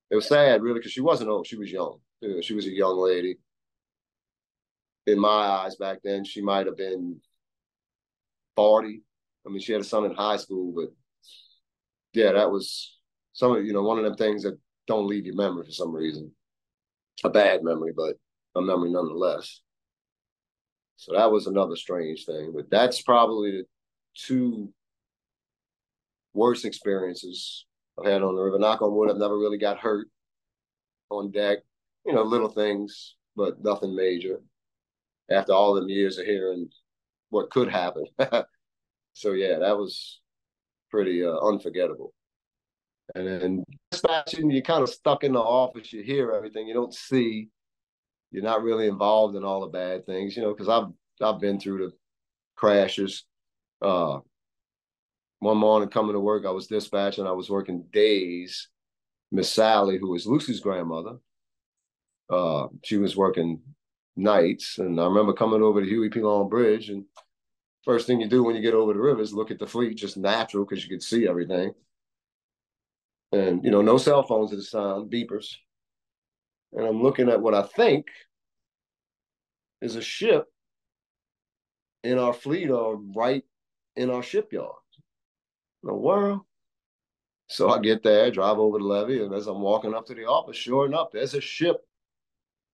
[0.09, 1.45] it was sad, really, because she wasn't old.
[1.45, 1.99] She was young.
[2.41, 3.39] She was a young lady.
[5.07, 7.19] In my eyes back then, she might have been
[8.55, 9.01] 40.
[9.45, 10.93] I mean, she had a son in high school, but
[12.13, 12.97] yeah, that was
[13.33, 15.93] some of you know one of them things that don't leave your memory for some
[15.93, 16.31] reason.
[17.23, 18.15] A bad memory, but
[18.55, 19.61] a memory nonetheless.
[20.97, 22.51] So that was another strange thing.
[22.55, 23.63] But that's probably the
[24.15, 24.73] two
[26.33, 27.65] worst experiences
[27.97, 28.59] I've had on the river.
[28.59, 30.07] Knock on wood, I've never really got hurt
[31.09, 31.59] on deck.
[32.05, 34.39] You know, little things, but nothing major.
[35.29, 36.69] After all them years of hearing
[37.29, 38.05] what could happen.
[39.13, 40.21] so yeah, that was
[40.89, 42.13] pretty uh, unforgettable.
[43.15, 45.93] And then dispatching, you're kind of stuck in the office.
[45.93, 46.67] You hear everything.
[46.67, 47.49] You don't see.
[48.31, 50.53] You're not really involved in all the bad things, you know.
[50.53, 51.93] Because I've I've been through the
[52.55, 53.23] crashes.
[53.81, 54.19] Uh,
[55.39, 57.27] one morning coming to work, I was dispatching.
[57.27, 58.69] I was working days.
[59.31, 61.17] Miss Sally, who was Lucy's grandmother,
[62.29, 63.61] uh, she was working
[64.17, 66.19] nights, and I remember coming over to Huey P.
[66.21, 67.05] Long Bridge, and
[67.83, 69.95] first thing you do when you get over the river is look at the fleet,
[69.95, 71.73] just natural because you could see everything
[73.31, 75.55] and you know, no cell phones at the time, beepers.
[76.73, 78.07] And I'm looking at what I think
[79.81, 80.45] is a ship
[82.03, 83.43] in our fleet or right
[83.95, 84.71] in our shipyard.
[85.83, 86.41] In the world.
[87.49, 90.25] So I get there, drive over the levee, and as I'm walking up to the
[90.25, 91.77] office, sure enough, there's a ship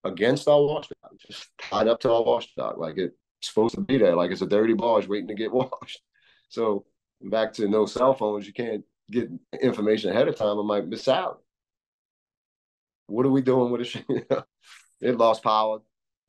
[0.04, 4.16] against our washdock, just tied up to our washdock, like it's supposed to be there,
[4.16, 6.02] like it's a dirty barge waiting to get washed.
[6.50, 6.86] So
[7.22, 9.30] back to no cell phones, you can't get
[9.62, 11.42] information ahead of time, I might miss out.
[13.08, 14.26] What are we doing with it?
[15.02, 15.80] it lost power,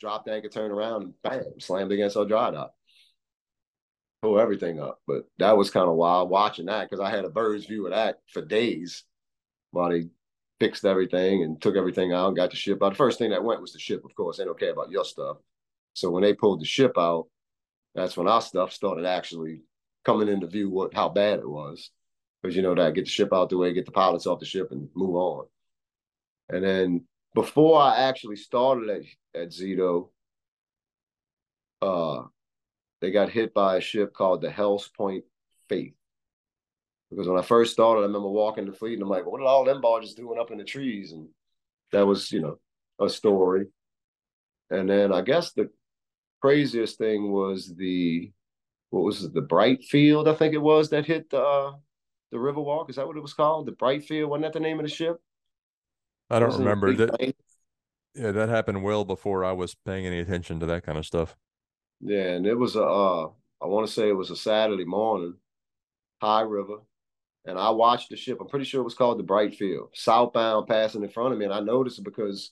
[0.01, 2.72] dropped anchor, turned around, bam, slammed against our dry dock.
[4.22, 5.01] Pull everything up.
[5.07, 7.93] But that was kind of wild watching that because I had a bird's view of
[7.93, 9.05] that for days
[9.70, 10.09] while they
[10.61, 12.91] fixed everything and took everything out and got the ship out.
[12.91, 14.39] The first thing that went was the ship, of course.
[14.39, 15.39] They don't care about your stuff.
[15.95, 17.27] So when they pulled the ship out,
[17.95, 19.63] that's when our stuff started actually
[20.05, 21.91] coming into view what how bad it was
[22.43, 24.45] because you know that get the ship out the way, get the pilots off the
[24.47, 25.47] ship, and move on.
[26.51, 30.11] And then before I actually started at at Zito,
[31.81, 32.25] uh,
[33.01, 35.25] they got hit by a ship called the Hells Point
[35.69, 35.95] Faith.
[37.11, 39.45] Because when I first started, I remember walking the fleet and I'm like, what are
[39.45, 41.13] all them barges doing up in the trees?
[41.13, 41.29] And
[41.93, 42.59] that was, you know,
[43.01, 43.67] a story.
[44.71, 45.71] And then I guess the
[46.41, 48.33] craziest thing was the
[48.91, 51.73] what was it, the Bright Field, I think it was that hit the uh,
[52.31, 52.91] the Riverwalk.
[52.91, 53.67] Is that what it was called?
[53.67, 54.31] The Bright Field.
[54.31, 55.21] Wasn't that the name of the ship?
[56.31, 57.35] I don't remember that.
[58.15, 61.37] Yeah, that happened well before I was paying any attention to that kind of stuff.
[62.01, 62.83] Yeah, and it was a.
[62.83, 63.29] Uh,
[63.63, 65.35] I want to say it was a Saturday morning,
[66.21, 66.79] high river,
[67.45, 68.38] and I watched the ship.
[68.40, 71.45] I'm pretty sure it was called the Bright Field, southbound, passing in front of me,
[71.45, 72.51] and I noticed because.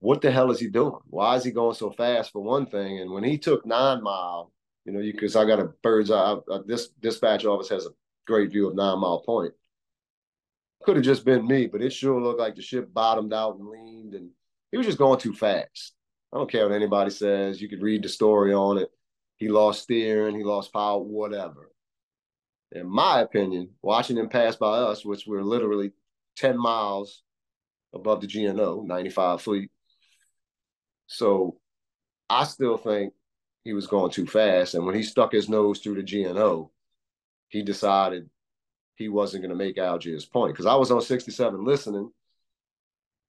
[0.00, 1.00] What the hell is he doing?
[1.08, 2.30] Why is he going so fast?
[2.30, 4.52] For one thing, and when he took nine mile,
[4.84, 6.36] you know, because I got a bird's eye.
[6.66, 7.90] This dispatch office has a
[8.26, 9.54] great view of Nine Mile Point.
[10.84, 13.68] Could have just been me, but it sure looked like the ship bottomed out and
[13.68, 14.30] leaned, and
[14.70, 15.94] he was just going too fast.
[16.32, 17.60] I don't care what anybody says.
[17.60, 18.90] You could read the story on it.
[19.38, 21.70] He lost steering, he lost power, whatever.
[22.72, 25.92] In my opinion, watching him pass by us, which we're literally
[26.36, 27.22] 10 miles
[27.94, 29.70] above the GNO, 95 fleet.
[31.06, 31.58] So
[32.28, 33.14] I still think
[33.64, 34.74] he was going too fast.
[34.74, 36.70] And when he stuck his nose through the GNO,
[37.48, 38.28] he decided
[38.96, 42.10] he wasn't going to make Algiers Point because I was on 67 listening,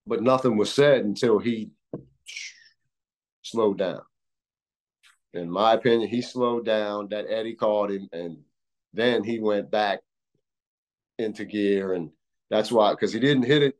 [0.05, 1.71] but nothing was said until he
[3.43, 4.01] slowed down.
[5.33, 7.09] In my opinion, he slowed down.
[7.09, 8.39] That Eddie called him, and
[8.97, 9.99] then he went back
[11.17, 12.09] into gear, and
[12.49, 13.77] that's why because he didn't hit it.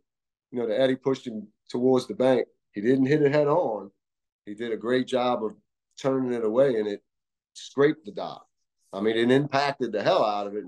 [0.51, 2.47] You know, the Eddie pushed him towards the bank.
[2.71, 3.91] He didn't hit it head on.
[4.45, 5.55] He did a great job of
[5.99, 7.03] turning it away, and it
[7.53, 8.45] scraped the dock.
[8.93, 10.63] I mean, it impacted the hell out of it.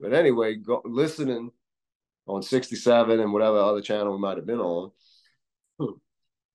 [0.00, 1.50] But anyway, go, listening
[2.26, 4.90] on 67 and whatever other channel we might have been on,
[5.78, 5.92] hmm,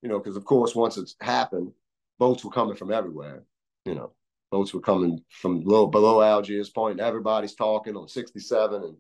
[0.02, 1.72] you know, because of course, once it's happened,
[2.18, 3.44] boats were coming from everywhere.
[3.86, 4.12] You know,
[4.52, 7.00] boats were coming from low below Algiers Point.
[7.00, 8.98] Everybody's talking on 67 and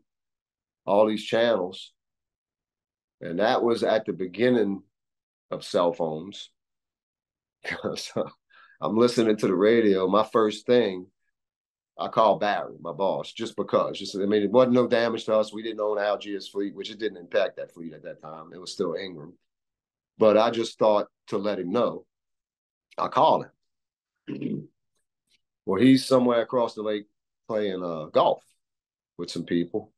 [0.86, 1.93] all these channels.
[3.22, 4.84] And that was at the beginning
[5.52, 6.52] of cell phones.
[7.95, 8.30] so
[8.82, 10.08] I'm listening to the radio.
[10.08, 11.08] My first thing
[11.97, 14.00] I called Barry, my boss, just because.
[14.00, 15.52] Just I mean, it wasn't no damage to us.
[15.52, 18.52] We didn't own Algiers fleet, which it didn't impact that fleet at that time.
[18.54, 19.34] It was still Ingram.
[20.18, 22.06] But I just thought to let him know.
[22.97, 23.47] I called
[24.28, 24.70] him.
[25.70, 27.06] Well, he's somewhere across the lake
[27.48, 28.44] playing uh, golf
[29.20, 29.94] with some people.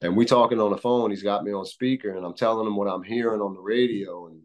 [0.00, 1.10] And we talking on the phone.
[1.10, 4.28] He's got me on speaker, and I'm telling him what I'm hearing on the radio.
[4.28, 4.40] And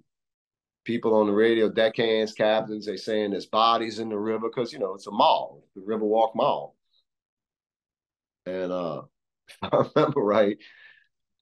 [0.84, 4.80] people on the radio, deckhands, captains, they saying there's bodies in the river because you
[4.80, 6.76] know it's a mall, the Riverwalk Mall.
[8.46, 9.04] And uh,
[9.48, 10.58] if I remember right,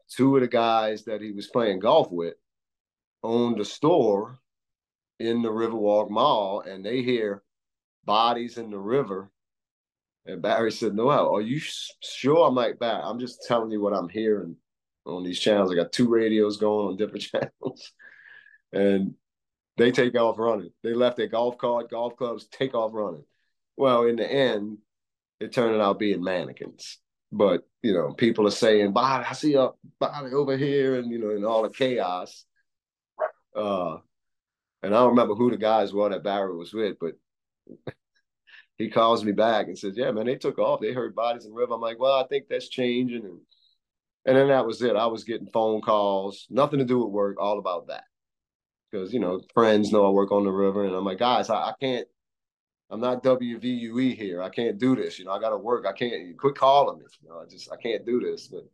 [0.08, 2.36] two of the guys that he was playing golf with
[3.24, 4.38] owned a store
[5.20, 7.42] in the Riverwalk Mall, and they hear
[8.06, 9.32] bodies in the river.
[10.26, 13.94] And Barry said, "Noel, are you sure?" I'm like, "Barry, I'm just telling you what
[13.94, 14.56] I'm hearing
[15.06, 15.72] on these channels.
[15.72, 17.92] I got two radios going on different channels."
[18.74, 19.14] and
[19.78, 20.72] they take off running.
[20.84, 23.24] They left their golf cart, golf clubs, take off running.
[23.78, 24.80] Well, in the end,
[25.40, 27.00] it turned out being mannequins.
[27.32, 31.20] But you know, people are saying, "Body, I see a body over here," and you
[31.20, 32.46] know, in all the chaos.
[33.56, 33.98] Uh,
[34.84, 37.14] and I don't remember who the guys were that Barry was with, but
[38.78, 40.82] he calls me back and says, "Yeah, man, they took off.
[40.82, 43.40] They heard bodies in the river." I'm like, "Well, I think that's changing," and
[44.26, 44.96] and then that was it.
[44.96, 48.04] I was getting phone calls, nothing to do with work, all about that
[48.94, 51.56] because you know friends know I work on the river, and I'm like, guys, I,
[51.56, 52.08] I can't.
[52.90, 54.44] I'm not WVUE here.
[54.44, 55.18] I can't do this.
[55.18, 55.86] You know, I got to work.
[55.88, 56.38] I can't.
[56.38, 57.06] Quit calling me.
[57.22, 58.48] You know, I just I can't do this.
[58.48, 58.66] But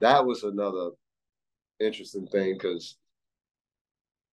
[0.00, 0.90] that was another
[1.80, 2.96] interesting thing because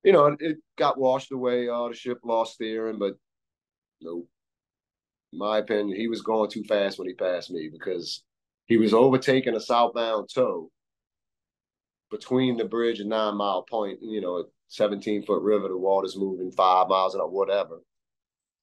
[0.03, 1.69] you know it got washed away.
[1.69, 3.13] Uh, the ship lost steering, but
[4.01, 4.23] in
[5.33, 8.23] my opinion, he was going too fast when he passed me because
[8.65, 10.69] he was overtaking a southbound tow
[12.11, 13.99] between the bridge and Nine Mile Point.
[14.01, 17.81] You know, 17 foot river, the water's moving five miles an hour, whatever.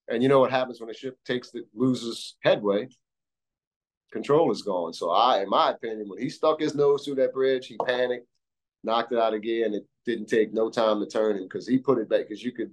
[0.09, 2.89] And you know what happens when a ship takes the loses headway?
[4.13, 4.93] Control is gone.
[4.93, 8.27] So I, in my opinion, when he stuck his nose through that bridge, he panicked,
[8.85, 9.75] knocked it out again.
[9.75, 12.29] It didn't take no time to turn him because he put it back.
[12.29, 12.71] Because you could,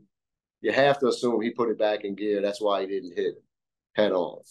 [0.64, 2.42] you have to assume he put it back in gear.
[2.42, 3.44] That's why he didn't hit it
[3.96, 4.42] head on.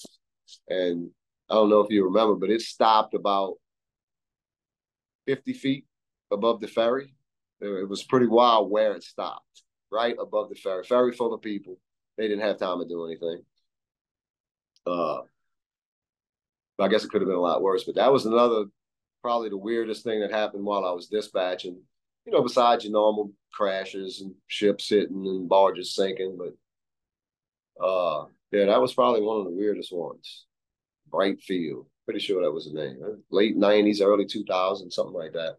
[0.69, 1.11] And
[1.51, 3.55] I don't know if you remember, but it stopped about
[5.27, 5.87] 50 feet
[6.31, 7.13] above the ferry
[7.63, 10.85] it was pretty wild where it stopped, right above the ferry.
[10.85, 11.79] Ferry full of people.
[12.19, 13.43] They didn't have time to do anything.
[14.87, 15.21] Uh,
[16.79, 18.65] I guess it could have been a lot worse, but that was another
[19.23, 21.81] probably the weirdest thing that happened while I was dispatching.
[22.25, 28.67] You know, besides your normal crashes and ships hitting and barges sinking, but uh, yeah,
[28.67, 30.47] that was probably one of the weirdest ones.
[31.11, 33.01] Bright Field, pretty sure that was the name.
[33.31, 35.57] Late '90s, early two thousand, something like that.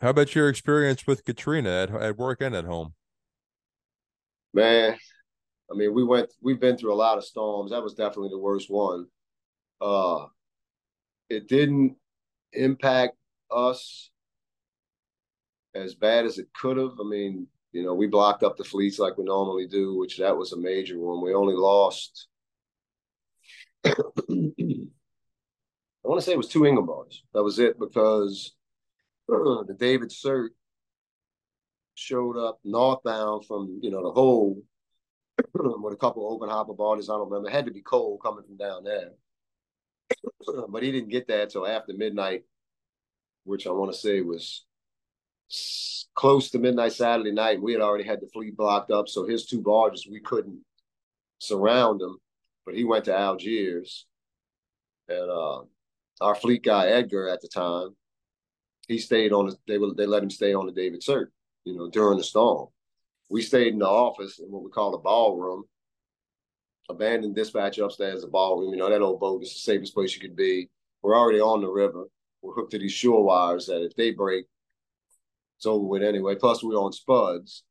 [0.00, 2.92] How about your experience with Katrina at, at work and at home?
[4.52, 4.96] Man,
[5.70, 7.70] I mean, we went, we've been through a lot of storms.
[7.70, 9.06] That was definitely the worst one.
[9.80, 10.26] Uh,
[11.30, 11.96] it didn't
[12.54, 13.16] impact
[13.50, 14.10] us
[15.74, 16.92] as bad as it could have.
[17.00, 20.36] I mean, you know, we blocked up the fleets like we normally do, which that
[20.36, 21.22] was a major one.
[21.22, 22.28] We only lost,
[23.84, 23.94] I
[26.04, 27.22] want to say it was two Ingram barges.
[27.34, 28.54] That was it because
[29.28, 30.50] the David Sirte
[31.94, 34.62] showed up northbound from you know the hole
[35.54, 37.08] with a couple open hopper bodies.
[37.08, 37.48] I don't remember.
[37.48, 39.10] It had to be cold coming from down there,
[40.68, 42.44] but he didn't get that till after midnight,
[43.44, 44.64] which I want to say was
[46.14, 47.62] close to midnight Saturday night.
[47.62, 50.60] We had already had the fleet blocked up, so his two barges we couldn't
[51.38, 52.18] surround them.
[52.64, 54.06] But he went to Algiers,
[55.08, 55.62] and uh,
[56.20, 57.94] our fleet guy Edgar at the time
[58.88, 61.28] he stayed on the, they they let him stay on the David Sirte,
[61.64, 62.68] you know, during the storm.
[63.30, 65.64] We stayed in the office in what we call the ballroom,
[66.88, 70.20] abandoned dispatch upstairs, the ballroom, you know, that old boat is the safest place you
[70.20, 70.68] could be.
[71.02, 72.04] We're already on the river.
[72.42, 74.46] We're hooked to these shore wires that if they break,
[75.56, 76.34] it's over with anyway.
[76.34, 77.64] Plus we're on spuds.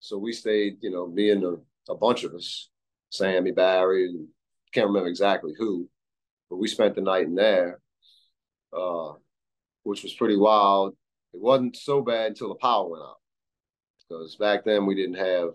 [0.00, 1.58] So we stayed, you know, me and
[1.88, 2.68] a bunch of us,
[3.10, 4.28] Sammy, Barry, and
[4.72, 5.88] can't remember exactly who,
[6.50, 7.80] but we spent the night in there.
[8.76, 9.12] Uh,
[9.84, 10.96] which was pretty wild.
[11.32, 13.20] It wasn't so bad until the power went out.
[14.08, 15.50] Because back then we didn't have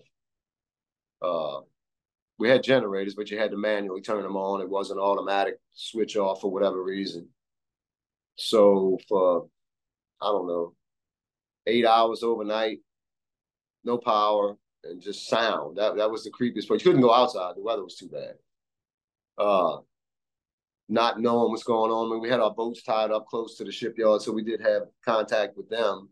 [1.21, 1.59] uh
[2.39, 4.61] we had generators, but you had to manually turn them on.
[4.61, 7.27] It wasn't automatic switch off for whatever reason.
[8.35, 9.47] So for
[10.21, 10.73] I don't know,
[11.67, 12.79] eight hours overnight,
[13.83, 15.77] no power and just sound.
[15.77, 16.79] That that was the creepiest part.
[16.79, 17.55] You couldn't go outside.
[17.57, 18.35] The weather was too bad.
[19.37, 19.77] Uh,
[20.87, 22.07] not knowing what's going on.
[22.07, 24.61] I mean, we had our boats tied up close to the shipyard, so we did
[24.61, 26.09] have contact with them.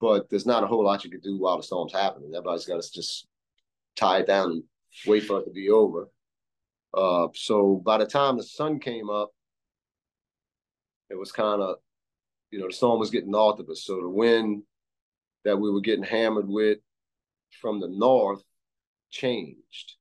[0.00, 2.32] But there's not a whole lot you could do while the storm's happening.
[2.34, 3.26] Everybody's got to just
[3.96, 4.62] tie it down and
[5.06, 6.08] wait for it to be over.
[6.92, 9.30] Uh, so by the time the sun came up,
[11.10, 11.76] it was kind of,
[12.50, 13.84] you know, the storm was getting north of us.
[13.84, 14.62] So the wind
[15.44, 16.78] that we were getting hammered with
[17.60, 18.42] from the north
[19.10, 19.96] changed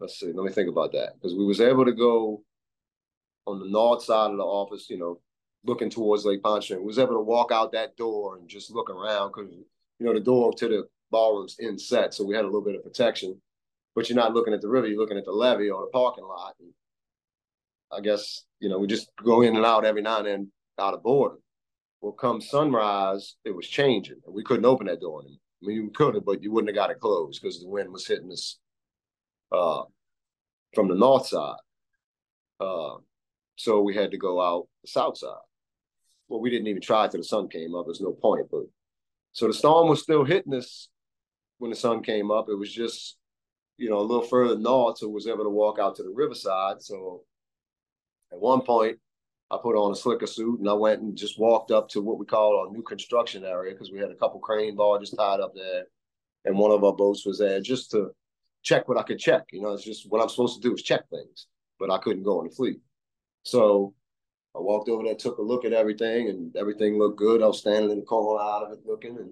[0.00, 1.14] let's see, let me think about that.
[1.14, 2.42] Because we was able to go
[3.46, 5.20] on the north side of the office, you know,
[5.64, 6.80] looking towards Lake Pontchartrain.
[6.80, 10.14] We Was able to walk out that door and just look around because you know
[10.14, 12.14] the door to the ballroom's in set.
[12.14, 13.40] so we had a little bit of protection.
[13.94, 16.24] But you're not looking at the river; you're looking at the levee or the parking
[16.24, 16.54] lot.
[16.60, 16.72] And
[17.92, 20.94] I guess you know we just go in and out every now and then out
[20.94, 21.38] of boredom.
[22.00, 25.40] Well, come sunrise, it was changing, and we couldn't open that door anymore.
[25.62, 27.90] I mean, you could have, but you wouldn't have got it closed because the wind
[27.90, 28.58] was hitting us
[29.50, 29.82] uh,
[30.74, 31.56] from the north side.
[32.60, 32.96] Uh,
[33.56, 35.34] so we had to go out the south side.
[36.28, 37.86] Well, we didn't even try till the sun came up.
[37.86, 38.46] There's no point.
[38.50, 38.64] But
[39.32, 40.88] so the storm was still hitting us
[41.58, 42.48] when the sun came up.
[42.48, 43.16] It was just,
[43.76, 46.82] you know, a little further north, so was able to walk out to the riverside.
[46.82, 47.22] So
[48.32, 48.98] at one point,
[49.50, 52.18] I put on a slicker suit and I went and just walked up to what
[52.18, 55.54] we call our new construction area because we had a couple crane barges tied up
[55.54, 55.84] there,
[56.44, 58.10] and one of our boats was there just to
[58.62, 59.44] check what I could check.
[59.52, 61.46] You know, it's just what I'm supposed to do is check things,
[61.78, 62.80] but I couldn't go in the fleet.
[63.44, 63.94] So
[64.54, 67.42] I walked over there, took a look at everything, and everything looked good.
[67.42, 69.30] I was standing in the corner out of it looking, and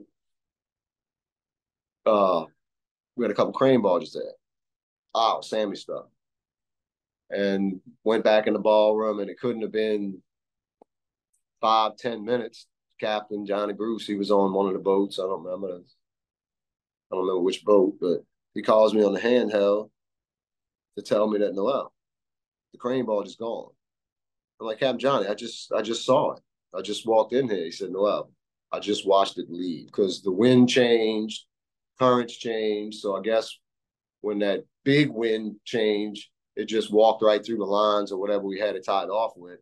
[2.07, 2.45] uh,
[3.17, 4.33] we had a couple crane barges there.
[5.15, 6.07] Oh, Sammy stuff
[7.31, 10.23] and went back in the ballroom, and it couldn't have been
[11.61, 12.67] five, ten minutes.
[13.01, 15.19] Captain Johnny Bruce, he was on one of the boats.
[15.19, 15.67] I don't remember.
[15.69, 19.91] I don't remember which boat, but he calls me on the handheld
[20.97, 21.93] to tell me that Noel,
[22.73, 23.71] the crane barge is gone.
[24.61, 26.41] I'm like, Captain Johnny, I just I just saw it.
[26.75, 27.65] I just walked in here.
[27.65, 28.31] He said, Noel,
[28.73, 31.45] I just watched it leave because the wind changed,
[31.99, 32.99] currents changed.
[32.99, 33.59] So I guess
[34.21, 38.59] when that big wind changed, it just walked right through the lines or whatever we
[38.59, 39.61] had it tied off with.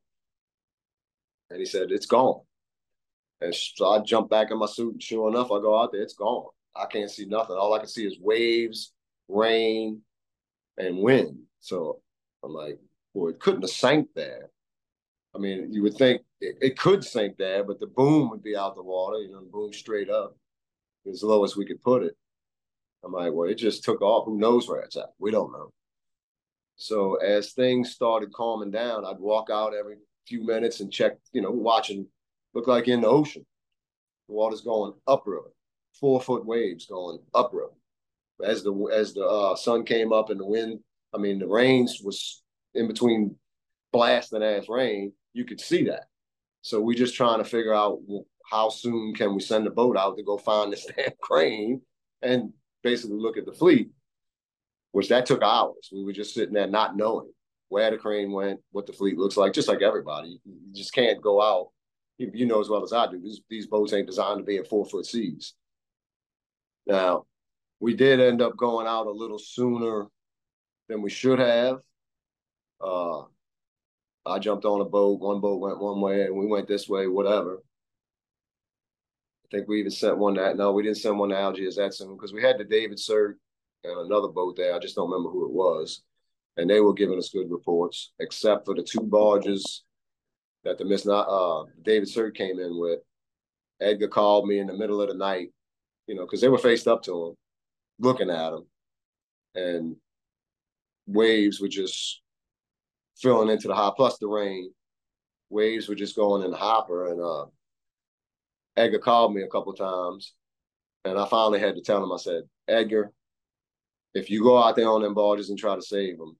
[1.50, 2.40] And he said, It's gone.
[3.40, 6.02] And so I jumped back in my suit, and sure enough, I go out there,
[6.02, 6.46] it's gone.
[6.74, 7.56] I can't see nothing.
[7.56, 8.92] All I can see is waves,
[9.28, 10.00] rain,
[10.78, 11.38] and wind.
[11.60, 12.00] So
[12.42, 12.78] I'm like,
[13.12, 14.50] well, it couldn't have sank there.
[15.34, 18.56] I mean, you would think it, it could sink there, but the boom would be
[18.56, 20.36] out the water, you know, boom straight up
[21.10, 22.16] as low as we could put it.
[23.04, 24.26] I'm like, well, it just took off.
[24.26, 25.12] Who knows where it's at?
[25.18, 25.70] We don't know.
[26.76, 29.96] So as things started calming down, I'd walk out every
[30.26, 32.06] few minutes and check, you know, watching,
[32.54, 33.46] look like in the ocean.
[34.28, 35.52] The water's going upriver,
[36.00, 37.72] four foot waves going upriver.
[38.42, 40.80] As the as the uh, sun came up and the wind,
[41.14, 42.42] I mean, the rains was
[42.74, 43.36] in between
[43.92, 45.12] blasting ass rain.
[45.34, 46.06] You could see that.
[46.62, 48.00] So we're just trying to figure out
[48.50, 51.82] how soon can we send the boat out to go find this damn crane
[52.22, 52.52] and
[52.84, 53.90] basically look at the fleet
[54.94, 55.90] which that took hours.
[55.92, 57.28] We were just sitting there not knowing
[57.68, 60.40] where the crane went, what the fleet looks like, just like everybody.
[60.44, 61.70] You just can't go out.
[62.16, 63.20] You know as well as I do.
[63.20, 65.54] These these boats ain't designed to be in four foot seas.
[66.86, 67.26] Now,
[67.80, 70.06] we did end up going out a little sooner
[70.88, 71.78] than we should have.
[72.80, 73.22] Uh,
[74.24, 75.18] I jumped on a boat.
[75.18, 77.08] One boat went one way, and we went this way.
[77.08, 77.64] Whatever.
[79.44, 80.56] I think we even sent one that.
[80.56, 83.36] No, we didn't send one to Algiers that soon because we had the David Sir
[83.84, 84.74] and another boat there.
[84.74, 86.02] I just don't remember who it was.
[86.56, 89.82] And they were giving us good reports, except for the two barges
[90.64, 93.00] that the Miss uh, David Sir came in with.
[93.80, 95.48] Edgar called me in the middle of the night,
[96.06, 97.34] you know, because they were faced up to him,
[97.98, 98.64] looking at him,
[99.54, 99.96] and
[101.06, 102.22] waves were just
[103.16, 104.72] filling into the hop, plus the rain.
[105.50, 107.46] Waves were just going in the hopper, and uh,
[108.76, 110.34] Edgar called me a couple times,
[111.04, 112.12] and I finally had to tell him.
[112.12, 113.12] I said, Edgar,
[114.14, 116.36] if you go out there on them barges and try to save them,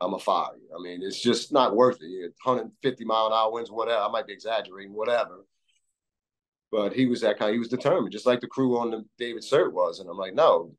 [0.00, 0.68] I'm a fire you.
[0.76, 2.32] I mean, it's just not worth it.
[2.44, 4.02] 150 mile an hour winds, whatever.
[4.02, 5.44] I might be exaggerating, whatever.
[6.70, 7.52] But he was that kind.
[7.52, 10.00] He was determined, just like the crew on the David Sirk was.
[10.00, 10.74] And I'm like, no,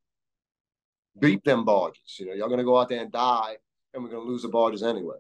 [1.20, 2.18] beat them barges.
[2.20, 3.56] You know, y'all gonna go out there and die,
[3.94, 5.18] and we're gonna lose the barges anyway.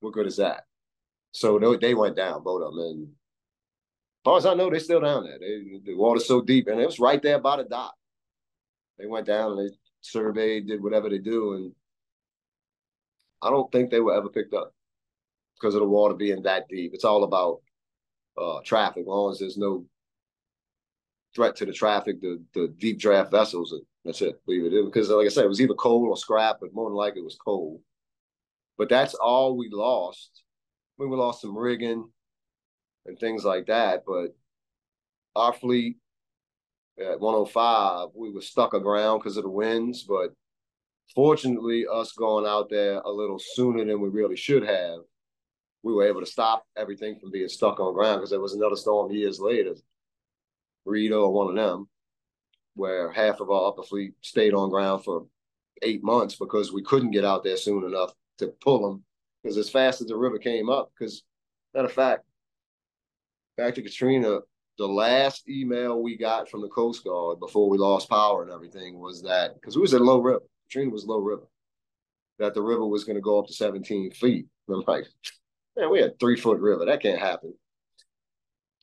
[0.00, 0.64] What good is that?
[1.32, 2.80] So they went down, both of them.
[2.80, 3.08] And
[4.30, 5.38] far as I know, they're still down there.
[5.38, 7.94] They, the water's so deep, and it was right there by the dock
[9.00, 11.72] they went down and they surveyed, did whatever they do, and
[13.42, 14.74] I don't think they were ever picked up
[15.54, 16.92] because of the water being that deep.
[16.94, 17.62] It's all about
[18.40, 19.02] uh, traffic.
[19.02, 19.86] As long as there's no
[21.34, 23.74] threat to the traffic, the the deep draft vessels,
[24.04, 24.40] that's it.
[24.46, 26.96] Leave it because, like I said, it was either coal or scrap, but more than
[26.96, 27.80] likely it was coal.
[28.76, 30.42] But that's all we lost.
[30.98, 32.08] I mean, we lost some rigging
[33.06, 34.34] and things like that, but
[35.36, 35.96] our fleet
[36.98, 40.04] at 105, we were stuck aground because of the winds.
[40.04, 40.32] But
[41.14, 45.00] fortunately, us going out there a little sooner than we really should have,
[45.82, 48.76] we were able to stop everything from being stuck on ground because there was another
[48.76, 49.74] storm years later,
[50.84, 51.88] Rita or one of them,
[52.74, 55.26] where half of our upper fleet stayed on ground for
[55.82, 59.04] eight months because we couldn't get out there soon enough to pull them.
[59.42, 61.22] Because as fast as the river came up, because
[61.74, 62.24] Matter of fact,
[63.56, 64.40] back to Katrina,
[64.78, 68.98] the last email we got from the Coast Guard before we lost power and everything
[68.98, 70.42] was that because we was at low river.
[70.68, 71.46] Katrina was low river.
[72.38, 74.46] That the river was going to go up to 17 feet.
[74.68, 75.04] And I'm like,
[75.76, 76.84] man, we had three foot river.
[76.84, 77.52] That can't happen.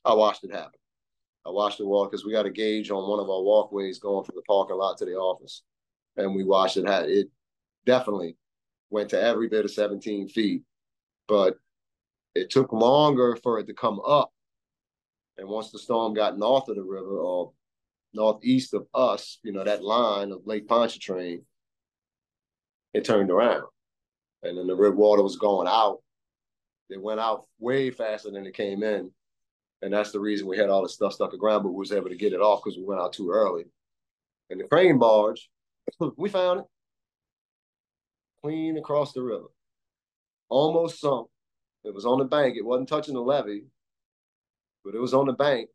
[0.04, 0.78] I watched it happen.
[1.46, 4.24] I watched it walk because we got a gauge on one of our walkways going
[4.24, 5.62] from the parking lot to the office,
[6.18, 6.86] and we watched it.
[6.86, 7.28] Had it
[7.86, 8.36] definitely
[8.90, 10.62] went to every bit of 17 feet,
[11.26, 11.56] but
[12.34, 14.30] it took longer for it to come up.
[15.38, 17.52] And once the storm got north of the river or
[18.12, 21.42] northeast of us, you know, that line of Lake Pontchartrain,
[22.92, 23.66] it turned around.
[24.42, 25.98] And then the river water was going out.
[26.90, 29.12] It went out way faster than it came in.
[29.80, 32.08] And that's the reason we had all the stuff stuck around, but we was able
[32.08, 33.64] to get it off because we went out too early.
[34.50, 35.48] And the crane barge,
[36.16, 36.66] we found it
[38.42, 39.46] clean across the river,
[40.48, 41.28] almost sunk.
[41.84, 42.56] It was on the bank.
[42.56, 43.64] It wasn't touching the levee,
[44.84, 45.68] but it was on the bank,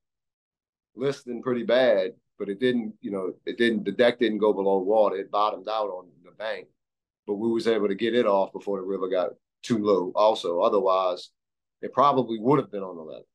[0.96, 2.14] listing pretty bad.
[2.40, 3.86] But it didn't, you know, it didn't.
[3.86, 5.16] The deck didn't go below water.
[5.16, 6.68] It bottomed out on the bank,
[7.28, 9.30] but we was able to get it off before the river got
[9.62, 10.12] too low.
[10.16, 11.30] Also, otherwise,
[11.82, 13.26] it probably would have been on the levee.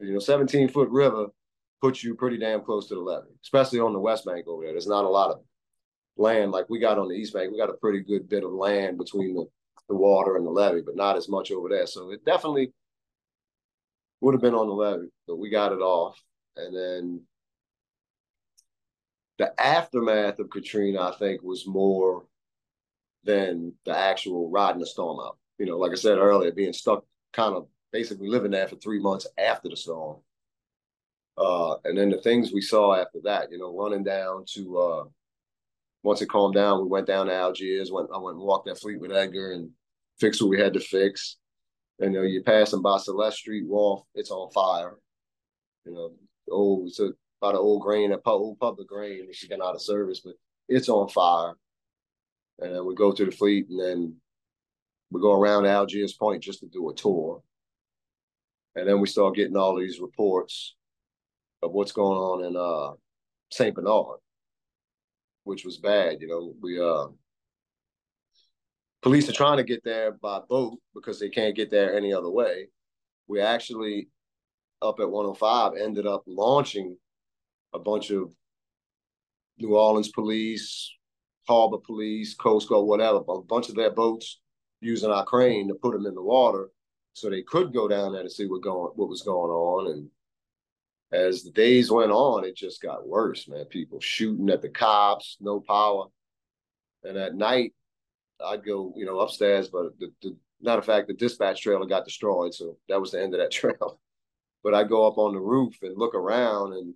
[0.00, 1.26] You know, 17 foot river
[1.80, 4.72] puts you pretty damn close to the levee, especially on the west bank over there.
[4.72, 5.40] There's not a lot of
[6.16, 7.52] land like we got on the east bank.
[7.52, 9.46] We got a pretty good bit of land between the,
[9.88, 11.86] the water and the levee, but not as much over there.
[11.86, 12.72] So it definitely
[14.24, 16.18] would have been on the levee, but we got it off.
[16.56, 17.20] And then
[19.38, 22.24] the aftermath of Katrina, I think, was more
[23.24, 25.36] than the actual riding the storm out.
[25.58, 28.98] You know, like I said earlier, being stuck kind of basically living there for three
[28.98, 30.20] months after the storm.
[31.36, 35.04] Uh, and then the things we saw after that, you know, running down to uh,
[36.02, 37.90] once it calmed down, we went down to Algiers.
[37.90, 39.70] Went I went and walked that fleet with Edgar and
[40.20, 41.36] fixed what we had to fix.
[41.98, 44.96] You know, you're passing by Celeste Street Wharf, it's on fire.
[45.84, 46.12] You know,
[46.50, 50.20] old it's a, about an old grain, a old public grain got out of service,
[50.24, 50.34] but
[50.68, 51.54] it's on fire.
[52.58, 54.16] And then we go to the fleet, and then
[55.10, 57.42] we go around Algiers Point just to do a tour.
[58.76, 60.74] And then we start getting all these reports
[61.62, 62.94] of what's going on in uh,
[63.50, 63.74] St.
[63.74, 64.18] Bernard,
[65.44, 66.20] which was bad.
[66.20, 67.06] You know, we uh,
[69.04, 72.30] police are trying to get there by boat because they can't get there any other
[72.30, 72.68] way.
[73.28, 74.08] We actually
[74.80, 76.96] up at 105 ended up launching
[77.74, 78.32] a bunch of
[79.58, 80.90] New Orleans police,
[81.46, 84.40] harbor police, Coast Guard, whatever, a bunch of their boats
[84.80, 86.70] using our crane to put them in the water
[87.12, 89.92] so they could go down there to see what going what was going on.
[89.92, 90.08] And
[91.12, 93.66] as the days went on, it just got worse, man.
[93.66, 96.06] People shooting at the cops, no power.
[97.02, 97.74] And at night,
[98.44, 102.04] I'd go, you know, upstairs, but the, the matter of fact, the dispatch trailer got
[102.04, 104.00] destroyed, so that was the end of that trail.
[104.62, 106.94] But I'd go up on the roof and look around, and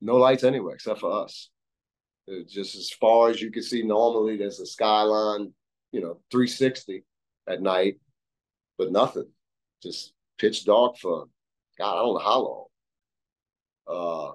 [0.00, 1.50] no lights anywhere except for us.
[2.26, 5.52] It just as far as you can see, normally there's a skyline,
[5.92, 7.04] you know, 360
[7.48, 7.98] at night,
[8.78, 9.28] but nothing.
[9.82, 11.26] Just pitch dark for
[11.78, 12.66] God, I don't know how long.
[13.88, 14.32] Uh,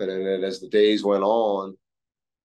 [0.00, 1.76] and then as the days went on,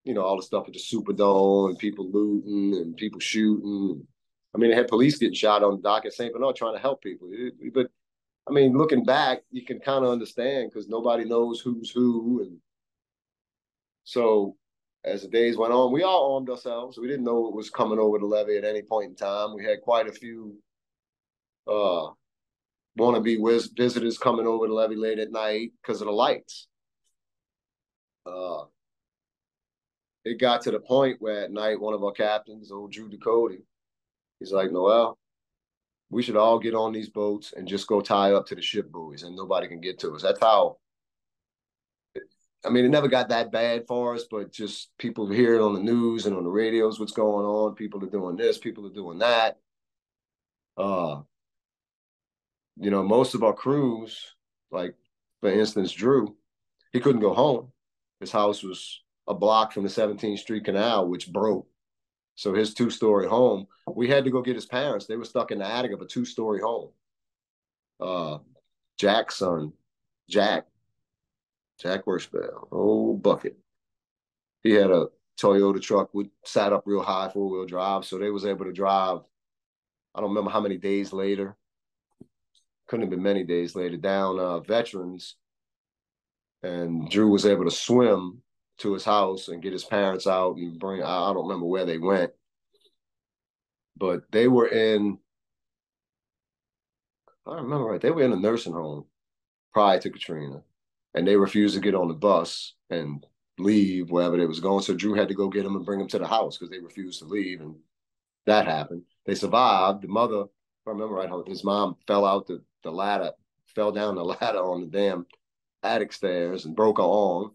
[0.06, 4.08] you know, all the stuff at the Superdome and people looting and people shooting.
[4.54, 6.32] I mean, they had police getting shot on the dock at St.
[6.32, 7.28] Bernard trying to help people.
[7.74, 7.88] But
[8.48, 12.44] I mean, looking back, you can kind of understand because nobody knows who's who.
[12.44, 12.58] And
[14.04, 14.56] so
[15.04, 16.98] as the days went on, we all armed ourselves.
[16.98, 19.56] We didn't know what was coming over the levee at any point in time.
[19.56, 20.56] We had quite a few
[21.68, 22.10] uh,
[22.98, 23.38] to be
[23.76, 26.68] visitors coming over the levee late at night because of the lights.
[28.26, 28.66] Uh,
[30.26, 33.62] it got to the point where at night, one of our captains, old Drew Ducote,
[34.40, 35.18] he's like, Noel,
[36.10, 38.92] we should all get on these boats and just go tie up to the ship
[38.92, 40.24] buoys and nobody can get to us.
[40.24, 40.78] That's how,
[42.66, 45.76] I mean, it never got that bad for us, but just people hear it on
[45.76, 47.76] the news and on the radios, what's going on.
[47.76, 49.60] People are doing this, people are doing that.
[50.76, 51.22] Uh,
[52.78, 54.34] you know, most of our crews,
[54.72, 54.96] like
[55.42, 56.36] for instance, Drew,
[56.92, 57.72] he couldn't go home.
[58.20, 61.68] His house was a block from the 17th Street Canal, which broke.
[62.36, 65.06] So his two-story home, we had to go get his parents.
[65.06, 66.90] They were stuck in the attic of a two-story home.
[68.00, 68.40] Uh,
[68.98, 69.72] Jack's son,
[70.30, 70.66] Jack,
[71.82, 73.58] Jack Worshbell, old bucket.
[74.64, 75.08] He had a
[75.40, 79.20] Toyota truck with sat up real high, four-wheel drive, so they was able to drive.
[80.14, 81.56] I don't remember how many days later
[82.88, 85.36] couldn't have been many days later, down uh, Veterans.
[86.64, 88.42] And Drew was able to swim
[88.80, 91.98] to his house and get his parents out and bring, I don't remember where they
[91.98, 92.32] went.
[93.98, 95.20] But they were in
[97.48, 99.06] I remember right, they were in a nursing home
[99.74, 100.64] prior to Katrina,
[101.14, 103.26] and they refused to get on the bus and
[103.60, 104.82] leave wherever they was going.
[104.82, 106.80] So Drew had to go get them and bring them to the house because they
[106.80, 107.76] refused to leave, and
[108.46, 109.04] that happened.
[109.26, 110.02] They survived.
[110.02, 113.32] The mother, if I remember right, his mom fell out the, the ladder,
[113.76, 115.28] fell down the ladder on the damn
[115.84, 117.52] attic stairs and broke her arm.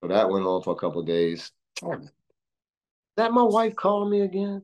[0.00, 1.50] So that went on for a couple of days.
[1.82, 2.10] Is
[3.16, 4.62] that my wife calling me again?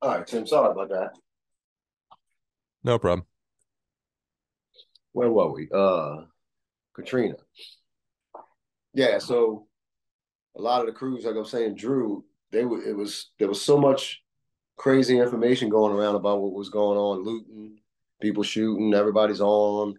[0.00, 0.46] All right, Tim.
[0.46, 1.10] Sorry about that.
[2.84, 3.26] No problem.
[5.12, 5.68] Where were we?
[5.74, 6.22] Uh,
[6.94, 7.34] Katrina.
[8.94, 9.18] Yeah.
[9.18, 9.66] So
[10.56, 12.82] a lot of the crews, like I'm saying, Drew, they were.
[12.82, 14.22] It was there was so much
[14.76, 17.78] crazy information going around about what was going on, looting,
[18.22, 19.96] people shooting, everybody's on,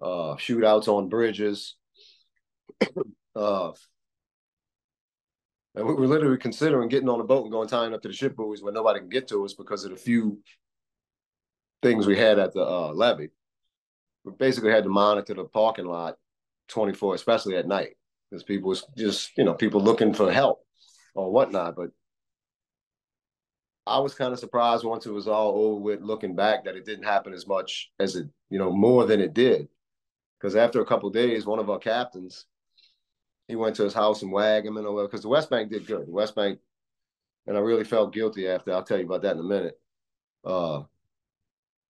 [0.00, 1.74] uh, shootouts on bridges.
[3.36, 3.72] uh,
[5.74, 8.14] and we were literally considering getting on a boat and going tying up to the
[8.14, 10.38] ship buoys where nobody can get to us because of the few
[11.82, 13.30] things we had at the uh, levee.
[14.24, 16.16] We basically had to monitor the parking lot
[16.68, 17.96] 24, especially at night,
[18.30, 20.64] because people was just, you know, people looking for help
[21.14, 21.74] or whatnot.
[21.74, 21.90] But
[23.86, 26.84] I was kind of surprised once it was all over with, looking back, that it
[26.84, 29.68] didn't happen as much as it, you know, more than it did.
[30.38, 32.46] Because after a couple days, one of our captains,
[33.52, 36.06] he went to his house and him and all because the West Bank did good.
[36.06, 36.58] The West Bank,
[37.46, 38.72] and I really felt guilty after.
[38.72, 39.78] I'll tell you about that in a minute.
[40.42, 40.84] Uh,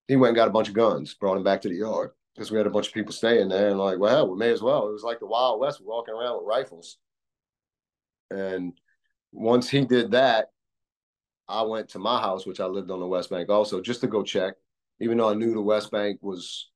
[0.09, 2.51] he went and got a bunch of guns, brought him back to the yard because
[2.51, 4.89] we had a bunch of people staying there, and like, well, we may as well.
[4.89, 6.97] It was like the Wild West, walking around with rifles.
[8.33, 8.73] And
[9.31, 10.51] once he did that,
[11.49, 14.09] I went to my house, which I lived on the West Bank also, just to
[14.09, 14.55] go check.
[14.99, 16.71] Even though I knew the West Bank was,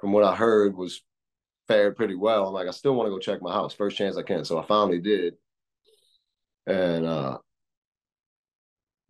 [0.00, 1.02] from what I heard, was
[1.68, 2.46] fared pretty well.
[2.46, 4.44] I'm like, I still want to go check my house first chance I can.
[4.44, 5.34] So I finally did.
[6.66, 7.38] And uh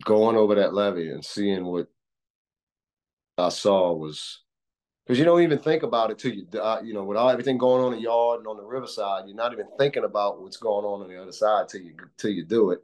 [0.05, 1.89] going over that levee and seeing what
[3.39, 4.43] I saw was
[5.05, 7.59] because you don't even think about it till you uh, you know with all everything
[7.59, 10.57] going on in the yard and on the riverside, you're not even thinking about what's
[10.57, 12.81] going on on the other side till you till you do it.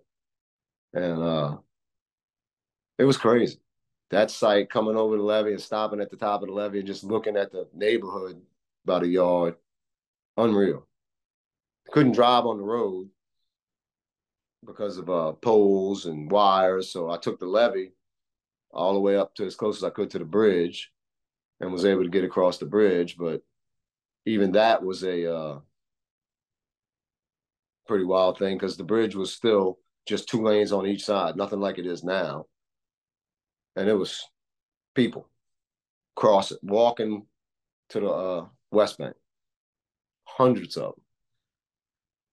[0.94, 1.56] And uh
[2.98, 3.58] it was crazy.
[4.10, 6.86] That sight coming over the levee and stopping at the top of the levee and
[6.86, 8.40] just looking at the neighborhood
[8.84, 9.56] about a yard
[10.36, 10.86] unreal.
[11.90, 13.08] Couldn't drive on the road
[14.64, 16.90] because of uh, poles and wires.
[16.90, 17.92] So I took the levee
[18.70, 20.90] all the way up to as close as I could to the bridge
[21.60, 23.16] and was able to get across the bridge.
[23.18, 23.42] But
[24.24, 25.58] even that was a uh,
[27.86, 31.60] pretty wild thing because the bridge was still just two lanes on each side, nothing
[31.60, 32.46] like it is now.
[33.76, 34.24] And it was
[34.94, 35.28] people
[36.16, 37.26] crossing, walking
[37.90, 39.14] to the uh, West Bank
[40.36, 41.04] hundreds of them.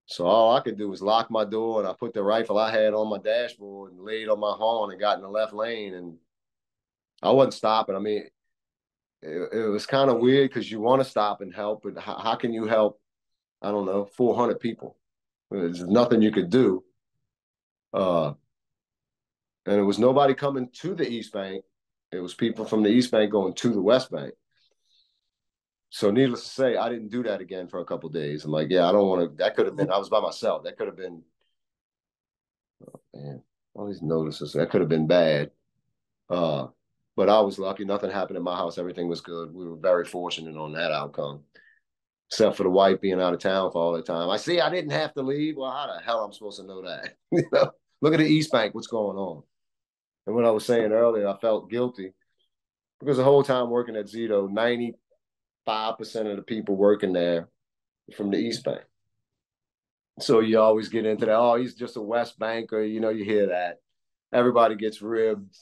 [0.05, 2.71] So all I could do was lock my door and I put the rifle I
[2.71, 5.93] had on my dashboard and laid on my horn and got in the left lane
[5.93, 6.17] and
[7.21, 7.95] I wasn't stopping.
[7.95, 8.23] I mean,
[9.21, 12.17] it, it was kind of weird because you want to stop and help, but how,
[12.17, 12.99] how, can you help?
[13.61, 14.97] I don't know, 400 people.
[15.51, 16.83] There's nothing you could do.
[17.93, 18.33] Uh,
[19.65, 21.63] and it was nobody coming to the East Bank.
[22.11, 24.33] It was people from the East Bank going to the West Bank.
[25.91, 28.45] So needless to say, I didn't do that again for a couple days.
[28.45, 29.43] I'm like, yeah, I don't want to.
[29.43, 29.91] That could have been.
[29.91, 30.63] I was by myself.
[30.63, 31.23] That could have been.
[32.87, 33.41] Oh, man,
[33.73, 34.53] all these notices.
[34.53, 35.51] That could have been bad.
[36.29, 36.67] Uh,
[37.15, 37.85] but I was lucky.
[37.85, 38.77] Nothing happened in my house.
[38.77, 39.53] Everything was good.
[39.53, 41.41] We were very fortunate on that outcome,
[42.29, 44.29] except for the wife being out of town for all the time.
[44.29, 44.61] I see.
[44.61, 45.57] I didn't have to leave.
[45.57, 47.15] Well, how the hell I'm supposed to know that?
[47.31, 47.71] you know,
[48.01, 48.75] look at the East Bank.
[48.75, 49.41] What's going on?
[50.27, 52.13] And what I was saying earlier, I felt guilty
[52.99, 54.93] because the whole time working at Zito, ninety
[55.65, 57.49] five percent of the people working there
[58.15, 58.81] from the East Bank.
[60.19, 61.35] So you always get into that.
[61.35, 62.83] Oh, he's just a West Banker.
[62.83, 63.79] You know, you hear that.
[64.33, 65.55] Everybody gets ribbed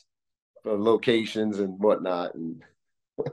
[0.63, 2.35] for locations and whatnot.
[2.35, 2.63] And
[3.19, 3.31] I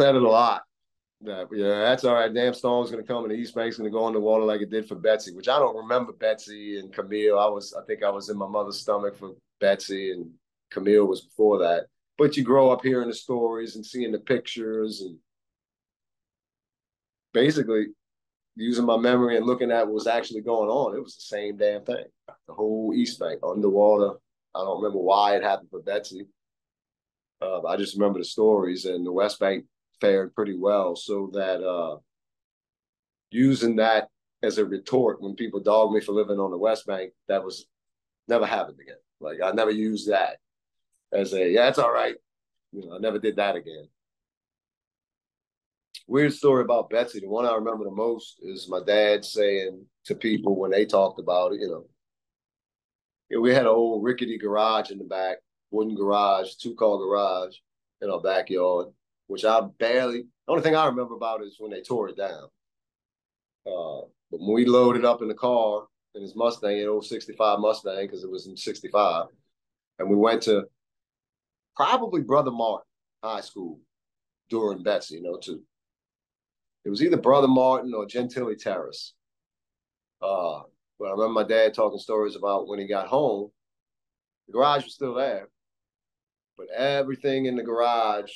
[0.00, 0.62] said it a lot.
[1.22, 2.32] That yeah, that's all right.
[2.32, 4.96] Damn Storm's gonna come and the East Bank's gonna go underwater like it did for
[4.96, 7.38] Betsy, which I don't remember Betsy and Camille.
[7.38, 10.30] I was I think I was in my mother's stomach for Betsy and
[10.70, 11.86] Camille was before that
[12.18, 15.18] but you grow up hearing the stories and seeing the pictures and
[17.32, 17.88] basically
[18.54, 21.56] using my memory and looking at what was actually going on, it was the same
[21.56, 22.04] damn thing.
[22.48, 24.16] The whole East Bank underwater.
[24.54, 26.26] I don't remember why it happened for Betsy.
[27.42, 29.66] Uh, I just remember the stories, and the West Bank
[30.00, 30.96] fared pretty well.
[30.96, 31.98] So that uh,
[33.30, 34.08] using that
[34.42, 37.66] as a retort when people dog me for living on the West Bank, that was
[38.26, 38.96] never happened again.
[39.20, 40.38] Like I never used that
[41.12, 42.14] as a yeah, it's all right.
[42.72, 43.88] You know, I never did that again.
[46.08, 47.20] Weird story about Betsy.
[47.20, 51.18] The one I remember the most is my dad saying to people when they talked
[51.18, 55.38] about it, you know, we had an old rickety garage in the back,
[55.70, 57.56] wooden garage, two car garage
[58.00, 58.88] in our backyard,
[59.26, 60.22] which I barely.
[60.46, 62.48] The only thing I remember about is when they tore it down.
[63.66, 67.58] Uh, but when we loaded up in the car in his Mustang, an old 65
[67.58, 69.26] Mustang, because it was in 65,
[69.98, 70.66] and we went to
[71.76, 72.86] probably Brother Martin
[73.22, 73.80] High School
[74.50, 75.62] during Betsy, you know, to
[76.84, 79.12] it was either Brother Martin or Gentilly Terrace.
[80.22, 80.60] Uh,
[80.98, 83.50] but I remember my dad talking stories about when he got home,
[84.46, 85.48] the garage was still there,
[86.56, 88.30] but everything in the garage,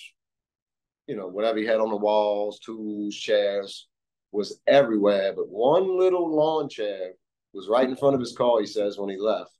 [1.07, 3.87] you know, whatever he had on the walls, tools, chairs,
[4.33, 5.33] was everywhere.
[5.35, 7.13] But one little lawn chair
[7.53, 9.53] was right in front of his car, he says, when he left.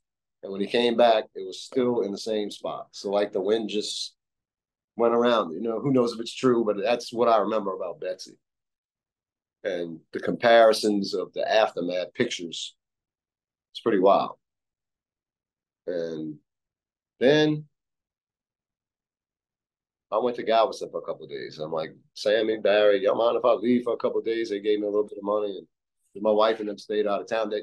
[0.43, 2.87] And when he came back, it was still in the same spot.
[2.91, 4.15] So like the wind just
[4.95, 5.53] went around.
[5.53, 8.37] You know, who knows if it's true, but that's what I remember about Betsy.
[9.63, 12.75] And the comparisons of the aftermath pictures
[13.71, 14.35] it's pretty wild.
[15.87, 16.37] And
[17.19, 17.65] then
[20.11, 21.57] I went to Galveston for a couple days.
[21.57, 24.49] I'm like, Sammy, Barry, y'all mind if I leave for a couple days?
[24.49, 25.57] They gave me a little bit of money,
[26.15, 27.49] and my wife and them stayed out of town.
[27.49, 27.61] They,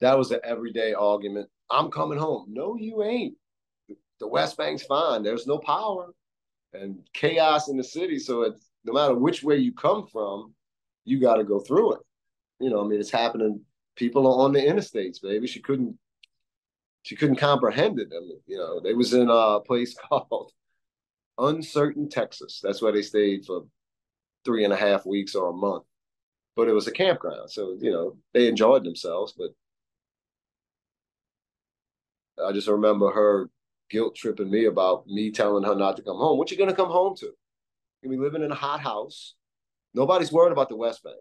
[0.00, 1.48] that was an everyday argument.
[1.70, 2.46] I'm coming home.
[2.48, 3.34] No, you ain't.
[4.20, 5.22] The West Bank's fine.
[5.22, 6.10] There's no power
[6.72, 8.18] and chaos in the city.
[8.18, 10.54] So no matter which way you come from,
[11.04, 12.00] you got to go through it.
[12.60, 13.60] You know, I mean, it's happening
[13.96, 15.46] people are on the interstates, baby.
[15.46, 15.96] She couldn't
[17.02, 18.08] she couldn't comprehend it.
[18.16, 20.52] I mean, you know, they was in a place called
[21.38, 22.60] Uncertain, Texas.
[22.62, 23.64] That's where they stayed for
[24.44, 25.84] three and a half weeks or a month.
[26.56, 27.50] But it was a campground.
[27.50, 29.50] So, you know, they enjoyed themselves, but
[32.42, 33.50] I just remember her
[33.90, 36.38] guilt tripping me about me telling her not to come home.
[36.38, 37.26] What you gonna come home to?
[37.26, 39.34] you gonna be living in a hot house.
[39.94, 41.16] Nobody's worried about the West Bank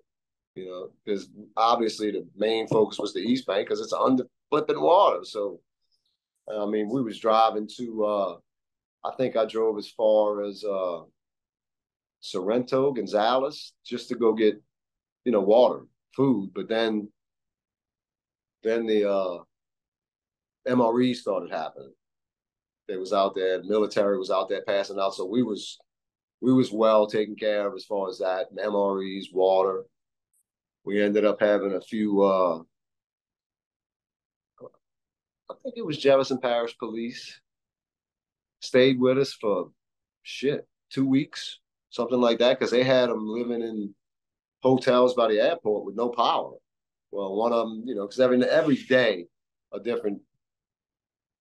[0.55, 4.79] you know, because obviously the main focus was the East Bank because it's under flipping
[4.79, 5.23] water.
[5.23, 5.59] So,
[6.51, 8.37] I mean, we was driving to, uh,
[9.03, 11.01] I think I drove as far as uh,
[12.19, 14.61] Sorrento, Gonzales, just to go get,
[15.25, 15.85] you know, water,
[16.15, 16.51] food.
[16.53, 17.09] But then,
[18.63, 19.37] then the uh,
[20.67, 21.93] MRE started happening.
[22.87, 25.15] They was out there, the military was out there passing out.
[25.15, 25.79] So we was,
[26.41, 29.85] we was well taken care of as far as that, MREs, water
[30.83, 32.59] we ended up having a few uh
[35.49, 37.39] I think it was Jefferson Parish Police
[38.61, 39.69] stayed with us for
[40.23, 41.59] shit two weeks,
[41.89, 43.93] something like that, because they had them living in
[44.61, 46.53] hotels by the airport with no power.
[47.11, 49.27] Well, one of them, you know, because every every day
[49.73, 50.21] a different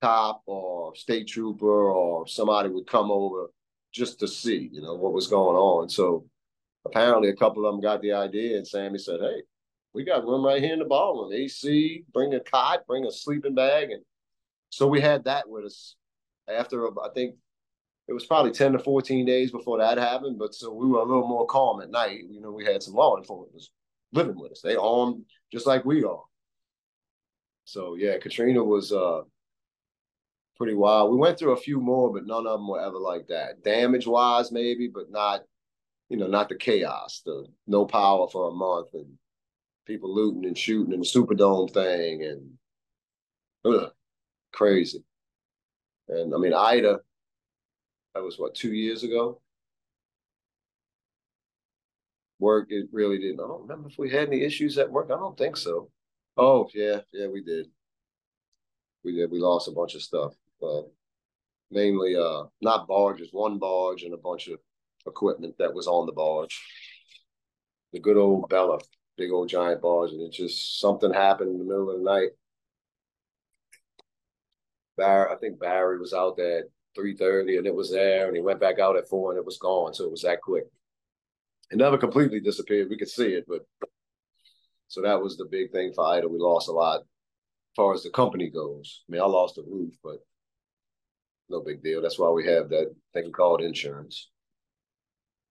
[0.03, 3.51] cop or state trooper or somebody would come over
[3.93, 5.89] just to see, you know, what was going on.
[5.89, 6.27] So
[6.85, 9.43] apparently a couple of them got the idea, and Sammy said, "Hey,
[9.93, 11.33] we got room right here in the ballroom.
[11.33, 14.03] AC, bring a cot, bring a sleeping bag, and
[14.71, 15.97] so we had that with us.
[16.49, 17.37] After I think
[18.09, 21.05] it was probably ten to fourteen days before that happened, but so we were a
[21.05, 22.25] little more calm at night.
[22.29, 23.63] You know, we had some law enforcement
[24.13, 24.61] living with us.
[24.63, 26.23] They armed just like we are.
[27.65, 29.23] So yeah, Katrina was uh
[30.57, 31.11] pretty wild.
[31.11, 33.63] We went through a few more, but none of them were ever like that.
[33.65, 35.43] Damage wise, maybe, but not
[36.13, 39.07] you know, not the chaos, the no power for a month and
[39.87, 42.51] people looting and shooting in the Superdome thing and
[43.65, 43.91] ugh,
[44.53, 45.03] crazy.
[46.09, 47.01] And I mean, Ida,
[48.15, 49.41] that was what, two years ago?
[52.39, 53.41] Work, it really didn't.
[53.41, 55.07] I don't remember if we had any issues at work.
[55.11, 55.89] I don't think so.
[56.37, 57.69] Oh, yeah, yeah, we did.
[59.03, 59.31] We did.
[59.31, 60.35] We lost a bunch of stuff.
[60.63, 60.83] Uh,
[61.71, 64.59] mainly uh not barges, one barge and a bunch of
[65.07, 66.61] equipment that was on the barge.
[67.93, 68.79] The good old Bella,
[69.17, 72.31] big old giant barge, and it just something happened in the middle of the night.
[74.97, 76.65] Barry, I think Barry was out there at
[76.95, 79.45] three thirty, and it was there, and he went back out at four, and it
[79.47, 79.95] was gone.
[79.95, 80.65] So it was that quick.
[81.71, 82.89] It never completely disappeared.
[82.91, 83.63] We could see it, but
[84.89, 86.29] so that was the big thing for Ida.
[86.29, 87.07] We lost a lot as
[87.75, 89.03] far as the company goes.
[89.09, 90.19] I mean, I lost the roof, but
[91.49, 92.03] no big deal.
[92.03, 94.31] That's why we have that thing called insurance.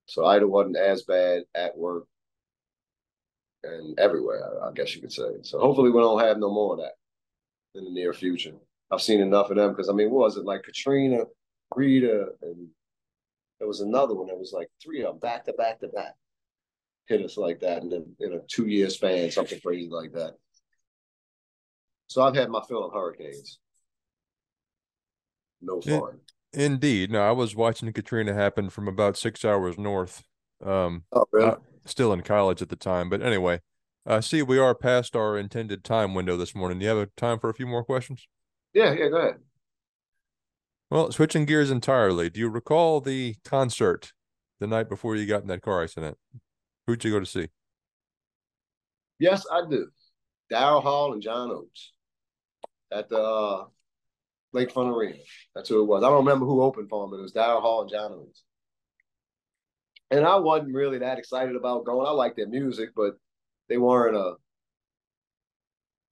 [0.06, 2.06] So Ida wasn't as bad at work
[3.64, 5.42] and everywhere, I guess you could say.
[5.44, 6.94] So hopefully we don't have no more of that
[7.76, 8.54] in the near future.
[8.92, 11.24] I've seen enough of them because I mean, what was it like Katrina,
[11.76, 12.68] Rita, and
[13.60, 16.16] there was another one that was like three of them back to back to back
[17.12, 20.34] hit us like that in a, in a two year span, something crazy like that.
[22.08, 23.60] So I've had my fill of hurricanes.
[25.62, 26.20] No fun.
[26.54, 27.12] Indeed.
[27.12, 30.24] No, I was watching Katrina happen from about six hours north.
[30.64, 31.56] Um, oh, really?
[31.86, 33.62] still in college at the time, but anyway,
[34.06, 36.80] I see we are past our intended time window this morning.
[36.80, 38.28] Do you have a time for a few more questions?
[38.74, 39.36] Yeah, yeah, go ahead.
[40.90, 44.14] Well, switching gears entirely, do you recall the concert
[44.60, 46.18] the night before you got in that car accident?
[46.86, 47.48] Who'd you go to see?
[49.20, 49.88] Yes, I do.
[50.52, 51.94] Daryl Hall and John Oates
[52.92, 53.66] at the uh,
[54.56, 55.18] Lakefront Arena.
[55.56, 56.04] That's who it was.
[56.04, 58.44] I don't remember who opened for him, but it was Daryl Hall and John Oates.
[60.10, 62.06] And I wasn't really that excited about going.
[62.06, 63.16] I liked their music, but
[63.70, 64.36] they weren't a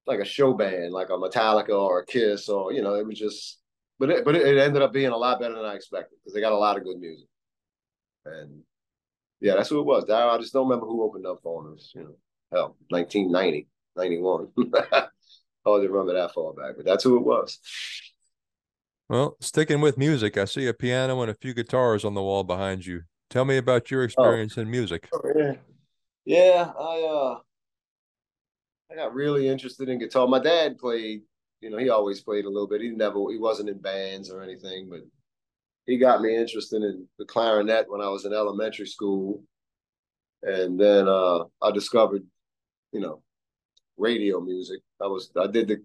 [0.07, 3.19] like a show band, like a Metallica or a Kiss, or you know, it was
[3.19, 3.59] just.
[3.99, 6.39] But it, but it ended up being a lot better than I expected because they
[6.39, 7.27] got a lot of good music.
[8.25, 8.61] And
[9.41, 10.09] yeah, that's who it was.
[10.09, 11.91] I just don't remember who opened up for us.
[11.93, 12.15] You know,
[12.51, 13.67] hell, 1990,
[13.97, 14.47] 91.
[15.65, 17.59] Hard to remember that far back, but that's who it was.
[19.09, 22.43] Well, sticking with music, I see a piano and a few guitars on the wall
[22.43, 23.01] behind you.
[23.31, 24.05] Tell me about your oh.
[24.05, 24.61] experience oh.
[24.61, 25.09] in music.
[25.11, 25.55] Oh, yeah.
[26.25, 27.39] yeah, I uh
[28.91, 30.27] I got really interested in guitar.
[30.27, 31.21] My dad played,
[31.59, 32.81] you know, he always played a little bit.
[32.81, 35.01] He never he wasn't in bands or anything, but
[35.87, 39.43] he got me interested in the clarinet when I was in elementary school.
[40.43, 42.27] And then uh I discovered,
[42.91, 43.23] you know,
[43.97, 44.81] radio music.
[45.01, 45.83] I was I did the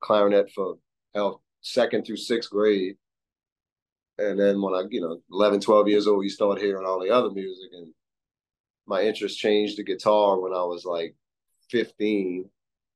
[0.00, 0.78] clarinet for
[1.14, 2.96] hell second through sixth grade.
[4.18, 7.10] And then when I, you know, 11, 12 years old, you start hearing all the
[7.10, 7.70] other music.
[7.72, 7.92] And
[8.86, 11.16] my interest changed to guitar when I was like
[11.70, 12.48] 15.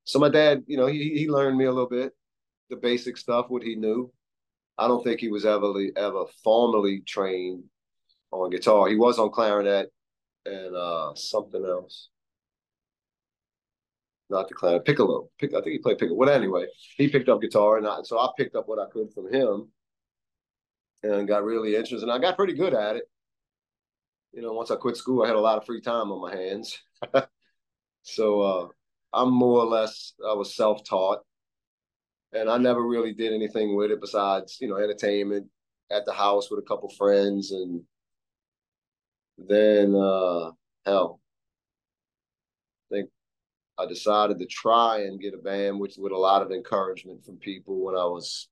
[0.05, 2.13] So my dad, you know, he, he learned me a little bit,
[2.71, 4.13] the basic stuff, what he knew.
[4.77, 7.65] I don't think he was ever, ever formally trained
[8.31, 8.89] on guitar.
[8.89, 9.91] He was on clarinet
[10.47, 12.11] and uh, something else
[14.31, 15.29] not the clown, piccolo.
[15.39, 16.19] Pick, I think he played piccolo.
[16.19, 19.13] Well, anyway, he picked up guitar, and I, so I picked up what I could
[19.13, 19.69] from him,
[21.03, 22.03] and got really interested.
[22.03, 23.05] And I got pretty good at it.
[24.33, 26.35] You know, once I quit school, I had a lot of free time on my
[26.37, 26.79] hands.
[28.03, 28.69] so uh,
[29.13, 31.21] I'm more or less I was self taught,
[32.33, 35.47] and I never really did anything with it besides you know entertainment
[35.91, 37.83] at the house with a couple friends, and
[39.39, 40.51] then uh,
[40.85, 41.21] hell,
[43.79, 47.37] I decided to try and get a band, which with a lot of encouragement from
[47.37, 48.49] people when I was,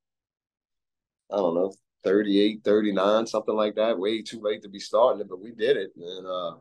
[1.32, 1.74] I don't know,
[2.04, 3.98] 38, 39, something like that.
[3.98, 5.90] Way too late to be starting it, but we did it.
[5.96, 6.54] And uh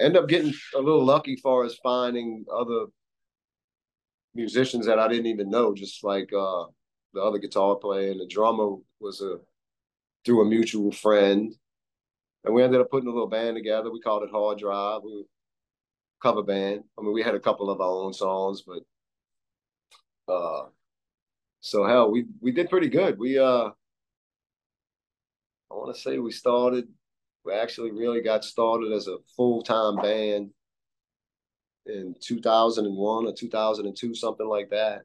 [0.00, 2.86] end up getting a little lucky far as finding other
[4.34, 6.64] musicians that I didn't even know, just like uh
[7.14, 9.38] the other guitar player and the drummer was a
[10.24, 11.54] through a mutual friend.
[12.44, 13.90] And we ended up putting a little band together.
[13.90, 15.02] We called it Hard Drive.
[15.04, 15.24] We
[16.22, 16.84] cover band.
[16.98, 20.66] I mean, we had a couple of our own songs, but uh,
[21.60, 23.18] so hell, we we did pretty good.
[23.18, 23.70] We uh,
[25.70, 26.86] I want to say we started.
[27.44, 30.50] We actually really got started as a full time band
[31.86, 35.02] in 2001 or 2002, something like that.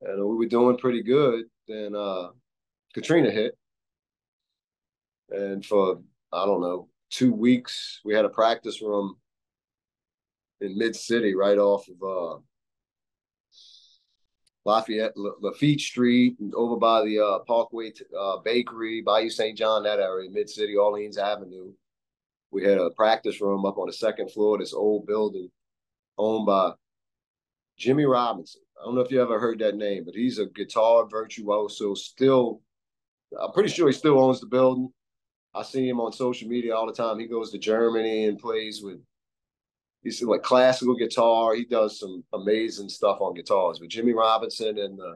[0.00, 1.44] And we were doing pretty good.
[1.68, 2.30] Then uh,
[2.94, 3.56] Katrina hit,
[5.30, 6.00] and for
[6.32, 9.16] I don't know two weeks we had a practice room
[10.60, 12.38] in Mid City, right off of uh,
[14.64, 19.56] Lafayette, Lafitte Street, and over by the uh, Parkway uh, Bakery, Bayou St.
[19.56, 21.72] John, that area, Mid City, Orleans Avenue.
[22.50, 25.50] We had a practice room up on the second floor, of this old building
[26.16, 26.72] owned by
[27.76, 28.62] Jimmy Robinson.
[28.80, 31.94] I don't know if you ever heard that name, but he's a guitar virtuoso.
[31.94, 32.60] Still,
[33.38, 34.92] I'm pretty sure he still owns the building.
[35.54, 37.18] I see him on social media all the time.
[37.18, 38.98] He goes to Germany and plays with
[40.04, 41.54] he's like classical guitar.
[41.54, 45.14] He does some amazing stuff on guitars with Jimmy Robinson, and uh,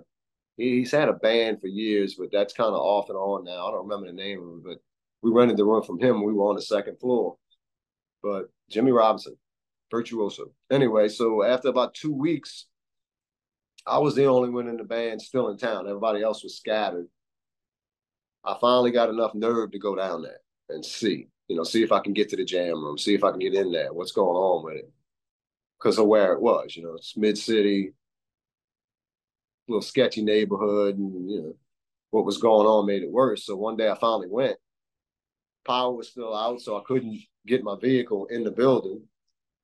[0.56, 3.69] he, he's had a band for years, but that's kind of off and on now.
[3.69, 4.78] I don't remember the name of it, but
[5.23, 6.24] we rented the room from him.
[6.24, 7.36] We were on the second floor,
[8.23, 9.36] but Jimmy Robinson,
[9.90, 10.52] virtuoso.
[10.70, 12.66] Anyway, so after about two weeks,
[13.86, 15.86] I was the only one in the band still in town.
[15.86, 17.06] Everybody else was scattered.
[18.44, 21.93] I finally got enough nerve to go down there and see you know, see if
[21.93, 23.93] I can get to the jam room, see if I can get in there.
[23.93, 24.91] What's going on with it?
[25.79, 27.93] Because of where it was, you know, it's mid city,
[29.66, 31.57] little sketchy neighborhood, and you know
[32.11, 33.45] what was going on made it worse.
[33.45, 34.57] So one day I finally went.
[35.66, 39.03] Power was still out, so I couldn't get my vehicle in the building,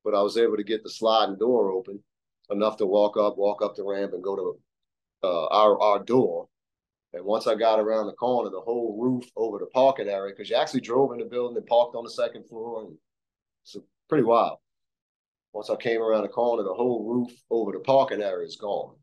[0.03, 2.03] but I was able to get the sliding door open
[2.51, 4.59] enough to walk up, walk up the ramp, and go to
[5.23, 6.47] uh, our our door.
[7.15, 10.49] And once I got around the corner, the whole roof over the parking area, because
[10.49, 12.81] you actually drove in the building and parked on the second floor.
[12.81, 12.97] And
[13.63, 13.77] it's
[14.09, 14.57] pretty wild.
[15.53, 18.95] Once I came around the corner, the whole roof over the parking area is gone.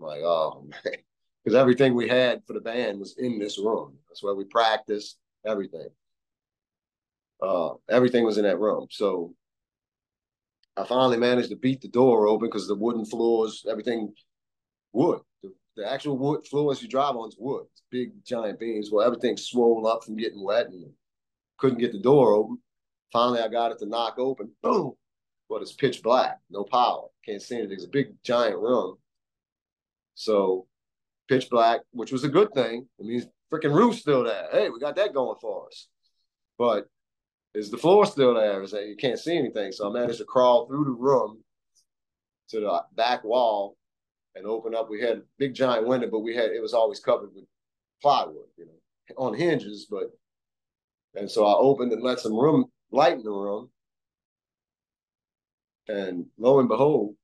[0.00, 0.94] I'm like, oh man.
[1.44, 3.96] Because everything we had for the band was in this room.
[4.08, 5.16] That's where we practiced,
[5.46, 5.88] everything.
[7.40, 8.88] Uh, everything was in that room.
[8.90, 9.32] So
[10.76, 14.12] I finally managed to beat the door open because the wooden floors, everything
[14.92, 15.20] wood.
[15.44, 17.66] The, the, actual wood floors you drive on is wood.
[17.72, 18.90] It's big giant beams.
[18.90, 20.90] Well, everything's swollen up from getting wet and
[21.58, 22.58] couldn't get the door open.
[23.12, 24.50] Finally, I got it to knock open.
[24.62, 24.92] Boom.
[25.48, 27.06] But it's pitch black, no power.
[27.24, 27.74] Can't see anything.
[27.74, 28.96] It's a big giant room.
[30.14, 30.66] So
[31.28, 32.86] pitch black, which was a good thing.
[32.98, 34.48] It means freaking roof's still there.
[34.52, 35.88] Hey, we got that going for us.
[36.58, 36.86] But
[37.54, 38.62] is the floor still there?
[38.62, 39.72] Is that you can't see anything?
[39.72, 41.42] So I managed to crawl through the room
[42.50, 43.77] to the back wall
[44.34, 44.88] and open up.
[44.88, 47.44] We had a big giant window, but we had it was always covered with
[48.00, 49.86] plywood, you know, on hinges.
[49.90, 50.10] But
[51.14, 53.70] and so I opened and let some room light in the room.
[55.88, 57.14] And lo and behold,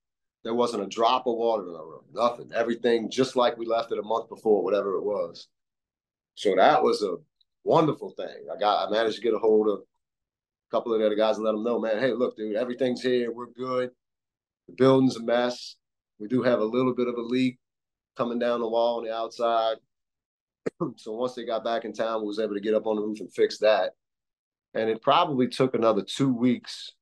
[0.43, 2.05] there wasn't a drop of water in the room.
[2.13, 2.51] Nothing.
[2.55, 5.49] Everything just like we left it a month before, whatever it was.
[6.35, 7.17] So that was a
[7.63, 8.47] wonderful thing.
[8.53, 11.37] I got I managed to get a hold of a couple of the other guys
[11.37, 13.31] and let them know, man, hey, look, dude, everything's here.
[13.31, 13.91] We're good.
[14.69, 15.77] The building's a mess.
[16.19, 17.59] We do have a little bit of a leak
[18.17, 19.77] coming down the wall on the outside.
[20.97, 23.03] so once they got back in town, we was able to get up on the
[23.03, 23.93] roof and fix that.
[24.75, 26.93] And it probably took another two weeks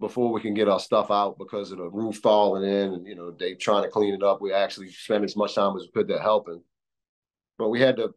[0.00, 3.14] before we can get our stuff out because of the roof falling in and you
[3.14, 4.40] know they trying to clean it up.
[4.40, 6.62] We actually spent as much time as we could there helping.
[7.58, 8.14] But we had to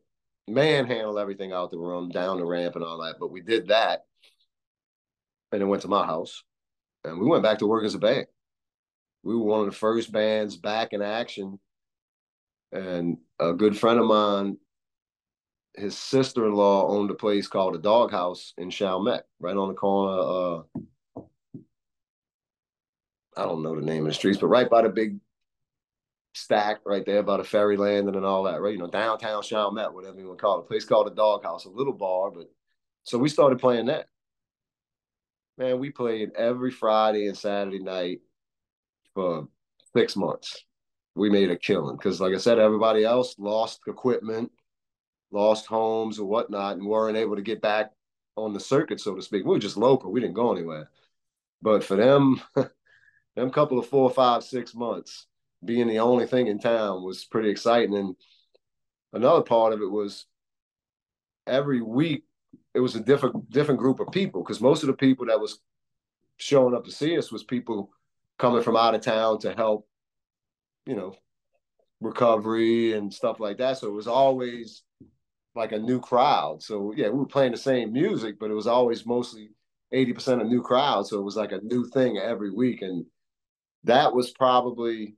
[0.47, 3.15] manhandle everything out the room, down the ramp and all that.
[3.19, 4.05] But we did that.
[5.51, 6.43] And then went to my house.
[7.03, 8.25] And we went back to work as a band.
[9.25, 11.59] We were one of the first bands back in action.
[12.71, 14.57] And a good friend of mine,
[15.75, 20.63] his sister-in-law owned a place called the Doghouse in Chalmette, right on the corner.
[21.17, 21.21] Uh,
[23.35, 25.19] I don't know the name of the streets, but right by the big
[26.35, 28.73] stack right there by the ferry landing and all that, right?
[28.73, 30.65] You know, downtown Chalmette, whatever you want to call it.
[30.65, 32.47] A place called the Doghouse, a little bar, but
[33.03, 34.07] so we started playing that.
[35.57, 38.19] Man, we played every Friday and Saturday night
[39.15, 39.47] for
[39.95, 40.63] six months.
[41.15, 44.51] We made a killing because, like I said, everybody else lost equipment,
[45.31, 47.91] lost homes or whatnot, and weren't able to get back
[48.35, 49.45] on the circuit, so to speak.
[49.45, 50.11] We were just local.
[50.11, 50.89] We didn't go anywhere.
[51.61, 52.41] But for them,
[53.35, 55.25] them couple of four, five, six months,
[55.63, 57.95] being the only thing in town was pretty exciting.
[57.95, 58.15] And
[59.13, 60.25] another part of it was
[61.47, 62.23] every week
[62.73, 65.59] it was a different different group of people because most of the people that was
[66.37, 67.89] showing up to see us was people
[68.37, 69.87] coming from out of town to help,
[70.85, 71.15] you know,
[72.01, 73.77] recovery and stuff like that.
[73.77, 74.83] So it was always
[75.55, 76.61] like a new crowd.
[76.61, 79.49] So yeah, we were playing the same music, but it was always mostly
[79.93, 81.07] 80% of new crowd.
[81.07, 82.81] So it was like a new thing every week.
[82.81, 83.05] And
[83.85, 85.15] that was probably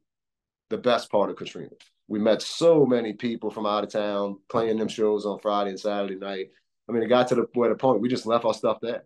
[0.70, 1.70] the best part of Katrina.
[2.08, 5.80] We met so many people from out of town playing them shows on Friday and
[5.80, 6.48] Saturday night.
[6.88, 9.04] I mean, it got to the, where the point we just left our stuff there.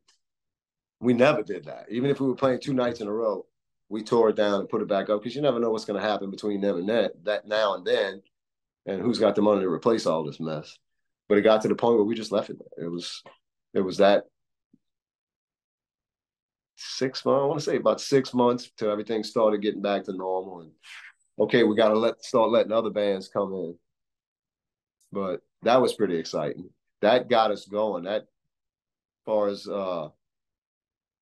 [1.00, 1.86] We never did that.
[1.90, 3.46] Even if we were playing two nights in a row,
[3.92, 6.02] we tore it down and put it back up because you never know what's going
[6.02, 8.22] to happen between them and that, that now and then,
[8.86, 10.78] and who's got the money to replace all this mess.
[11.28, 12.86] But it got to the point where we just left it there.
[12.86, 13.22] It was,
[13.74, 14.24] it was that
[16.78, 17.42] six months.
[17.42, 20.72] I want to say about six months till everything started getting back to normal and
[21.38, 23.76] okay, we got to let start letting other bands come in.
[25.12, 26.70] But that was pretty exciting.
[27.02, 28.06] That got us going.
[28.06, 28.26] That,
[29.26, 30.10] far as uh,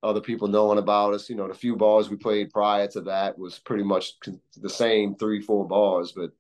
[0.02, 3.38] other people knowing about us, you know, the few bars we played prior to that
[3.38, 4.14] was pretty much
[4.56, 6.32] the same three, four bars, but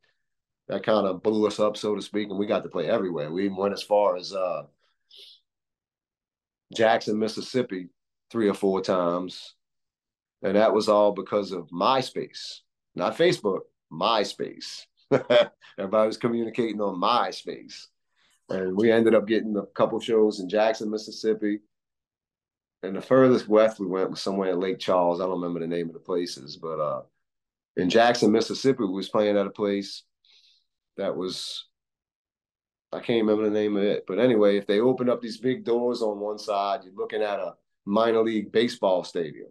[0.67, 3.31] that kind of blew us up, so to speak, and we got to play everywhere.
[3.31, 4.63] We even went as far as uh,
[6.73, 7.89] Jackson, Mississippi,
[8.31, 9.55] three or four times,
[10.41, 12.61] and that was all because of MySpace
[12.95, 13.61] not Facebook,
[13.91, 14.85] MySpace.
[15.11, 17.85] Everybody was communicating on MySpace.
[18.49, 21.59] And we ended up getting a couple shows in Jackson, Mississippi.
[22.81, 25.19] And the furthest west we went was somewhere in Lake Charles.
[25.19, 27.01] I don't remember the name of the places, but uh,
[27.75, 30.03] in Jackson, Mississippi, we was playing at a place
[30.97, 31.65] that was
[32.91, 34.05] I can't remember the name of it.
[34.07, 37.39] But anyway, if they open up these big doors on one side, you're looking at
[37.39, 37.53] a
[37.85, 39.49] minor league baseball stadium.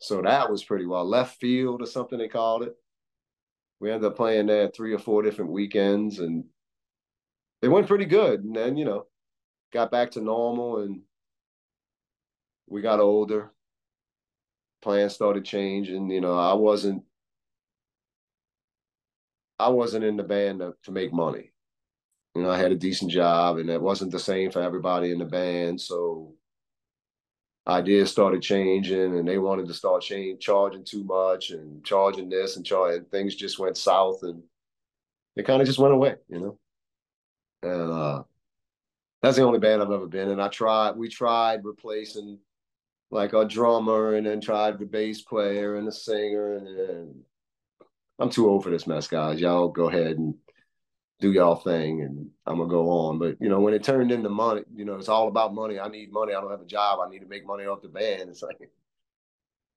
[0.00, 2.76] So that was pretty well left field or something they called it.
[3.80, 6.44] We ended up playing there three or four different weekends and
[7.62, 8.44] it went pretty good.
[8.44, 9.06] And then, you know,
[9.72, 11.00] got back to normal and
[12.68, 13.52] we got older.
[14.82, 16.10] Plans started changing.
[16.10, 17.02] You know, I wasn't
[19.58, 21.52] I wasn't in the band to, to make money.
[22.34, 25.18] You know, I had a decent job and it wasn't the same for everybody in
[25.18, 25.80] the band.
[25.80, 26.34] So
[27.66, 32.56] ideas started changing and they wanted to start change, charging too much and charging this
[32.56, 34.42] and charging things just went south and
[35.34, 36.58] it kind of just went away, you know.
[37.62, 38.22] And uh
[39.20, 40.38] that's the only band I've ever been in.
[40.38, 42.38] I tried, we tried replacing
[43.10, 47.14] like a drummer and then tried the bass player and the singer and, and
[48.18, 49.40] I'm too old for this mess, guys.
[49.40, 50.34] Y'all go ahead and
[51.20, 53.18] do y'all thing and I'm gonna go on.
[53.18, 55.78] But you know, when it turned into money, you know, it's all about money.
[55.78, 56.34] I need money.
[56.34, 57.00] I don't have a job.
[57.04, 58.28] I need to make money off the band.
[58.28, 58.58] It's like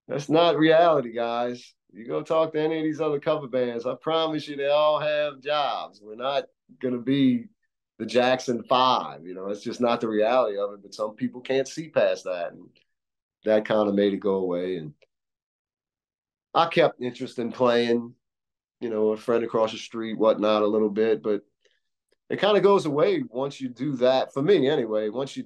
[0.08, 1.74] that's not reality, guys.
[1.94, 3.86] You go talk to any of these other cover bands.
[3.86, 6.02] I promise you, they all have jobs.
[6.02, 6.46] We're not
[6.82, 7.46] gonna be
[7.98, 9.26] the Jackson Five.
[9.26, 10.82] You know, it's just not the reality of it.
[10.82, 12.68] But some people can't see past that, and
[13.46, 14.78] that kind of made it go away.
[14.78, 14.94] And
[16.54, 18.14] I kept interest in playing
[18.82, 21.44] you know, a friend across the street, whatnot, a little bit, but
[22.30, 24.34] it kind of goes away once you do that.
[24.34, 25.46] For me, anyway, once you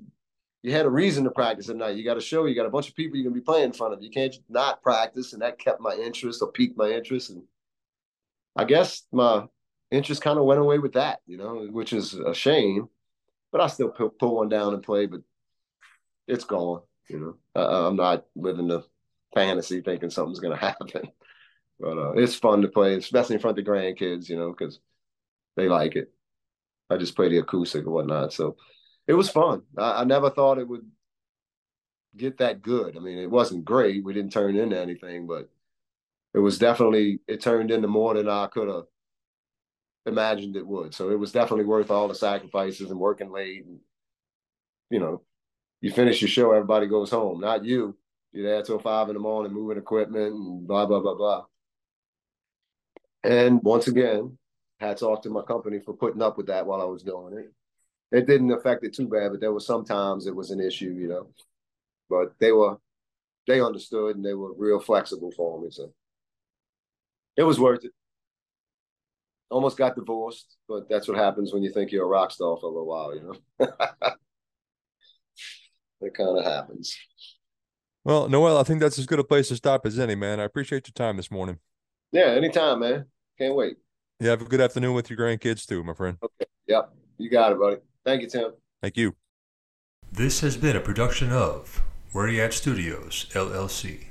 [0.64, 2.72] you had a reason to practice at night, you got a show, you got a
[2.72, 4.02] bunch of people you're gonna be playing in front of.
[4.02, 7.44] You can't not practice, and that kept my interest or piqued my interest, and
[8.56, 9.46] I guess my
[9.92, 12.88] interest kind of went away with that, you know, which is a shame.
[13.52, 15.22] But I still pull, one down and play, but
[16.28, 16.82] it's gone.
[17.10, 18.84] You know, uh, I'm not living the
[19.34, 21.10] fantasy thinking something's gonna happen.
[21.80, 24.80] But uh, it's fun to play, especially in front of the grandkids, you know, because
[25.58, 26.12] they like it.
[26.90, 28.34] I just play the acoustic and whatnot.
[28.34, 28.58] So
[29.08, 29.64] it was fun.
[29.78, 30.86] I, I, never thought it would
[32.16, 32.96] get that good.
[32.96, 34.04] I mean, it wasn't great.
[34.04, 35.50] We didn't turn into anything, but
[36.34, 38.86] it was definitely, it turned into more than I could have
[40.06, 40.94] imagined it would.
[40.94, 43.66] So it was definitely worth all the sacrifices and working late.
[43.66, 43.80] And,
[44.90, 45.24] you know,
[45.86, 47.96] you finish your show, everybody goes home, not you.
[48.32, 51.46] You're there till five in the morning moving equipment and blah, blah, blah, blah.
[53.24, 54.36] And once again,
[54.80, 57.54] hats off to my company for putting up with that while I was doing it.
[58.12, 61.08] It didn't affect it too bad, but there was sometimes it was an issue, you
[61.08, 61.28] know.
[62.10, 62.78] But they were
[63.46, 65.70] they understood and they were real flexible for me.
[65.70, 65.94] So
[67.38, 67.92] it was worth it.
[69.52, 72.66] Almost got divorced, but that's what happens when you think you're a rock star for
[72.66, 73.68] a little while, you know.
[76.06, 76.98] it kind of happens.
[78.04, 80.40] Well, Noel, I think that's as good a place to stop as any, man.
[80.40, 81.58] I appreciate your time this morning.
[82.12, 83.06] Yeah, anytime, man.
[83.38, 83.78] Can't wait.
[84.20, 86.18] Yeah, have a good afternoon with your grandkids too, my friend.
[86.24, 86.46] Okay.
[86.68, 86.94] Yep.
[87.18, 87.78] You got it, buddy.
[88.06, 88.52] Thank you, Tim.
[88.82, 89.16] Thank you.
[90.12, 94.06] This has been a production of Where You At Studios, LLC.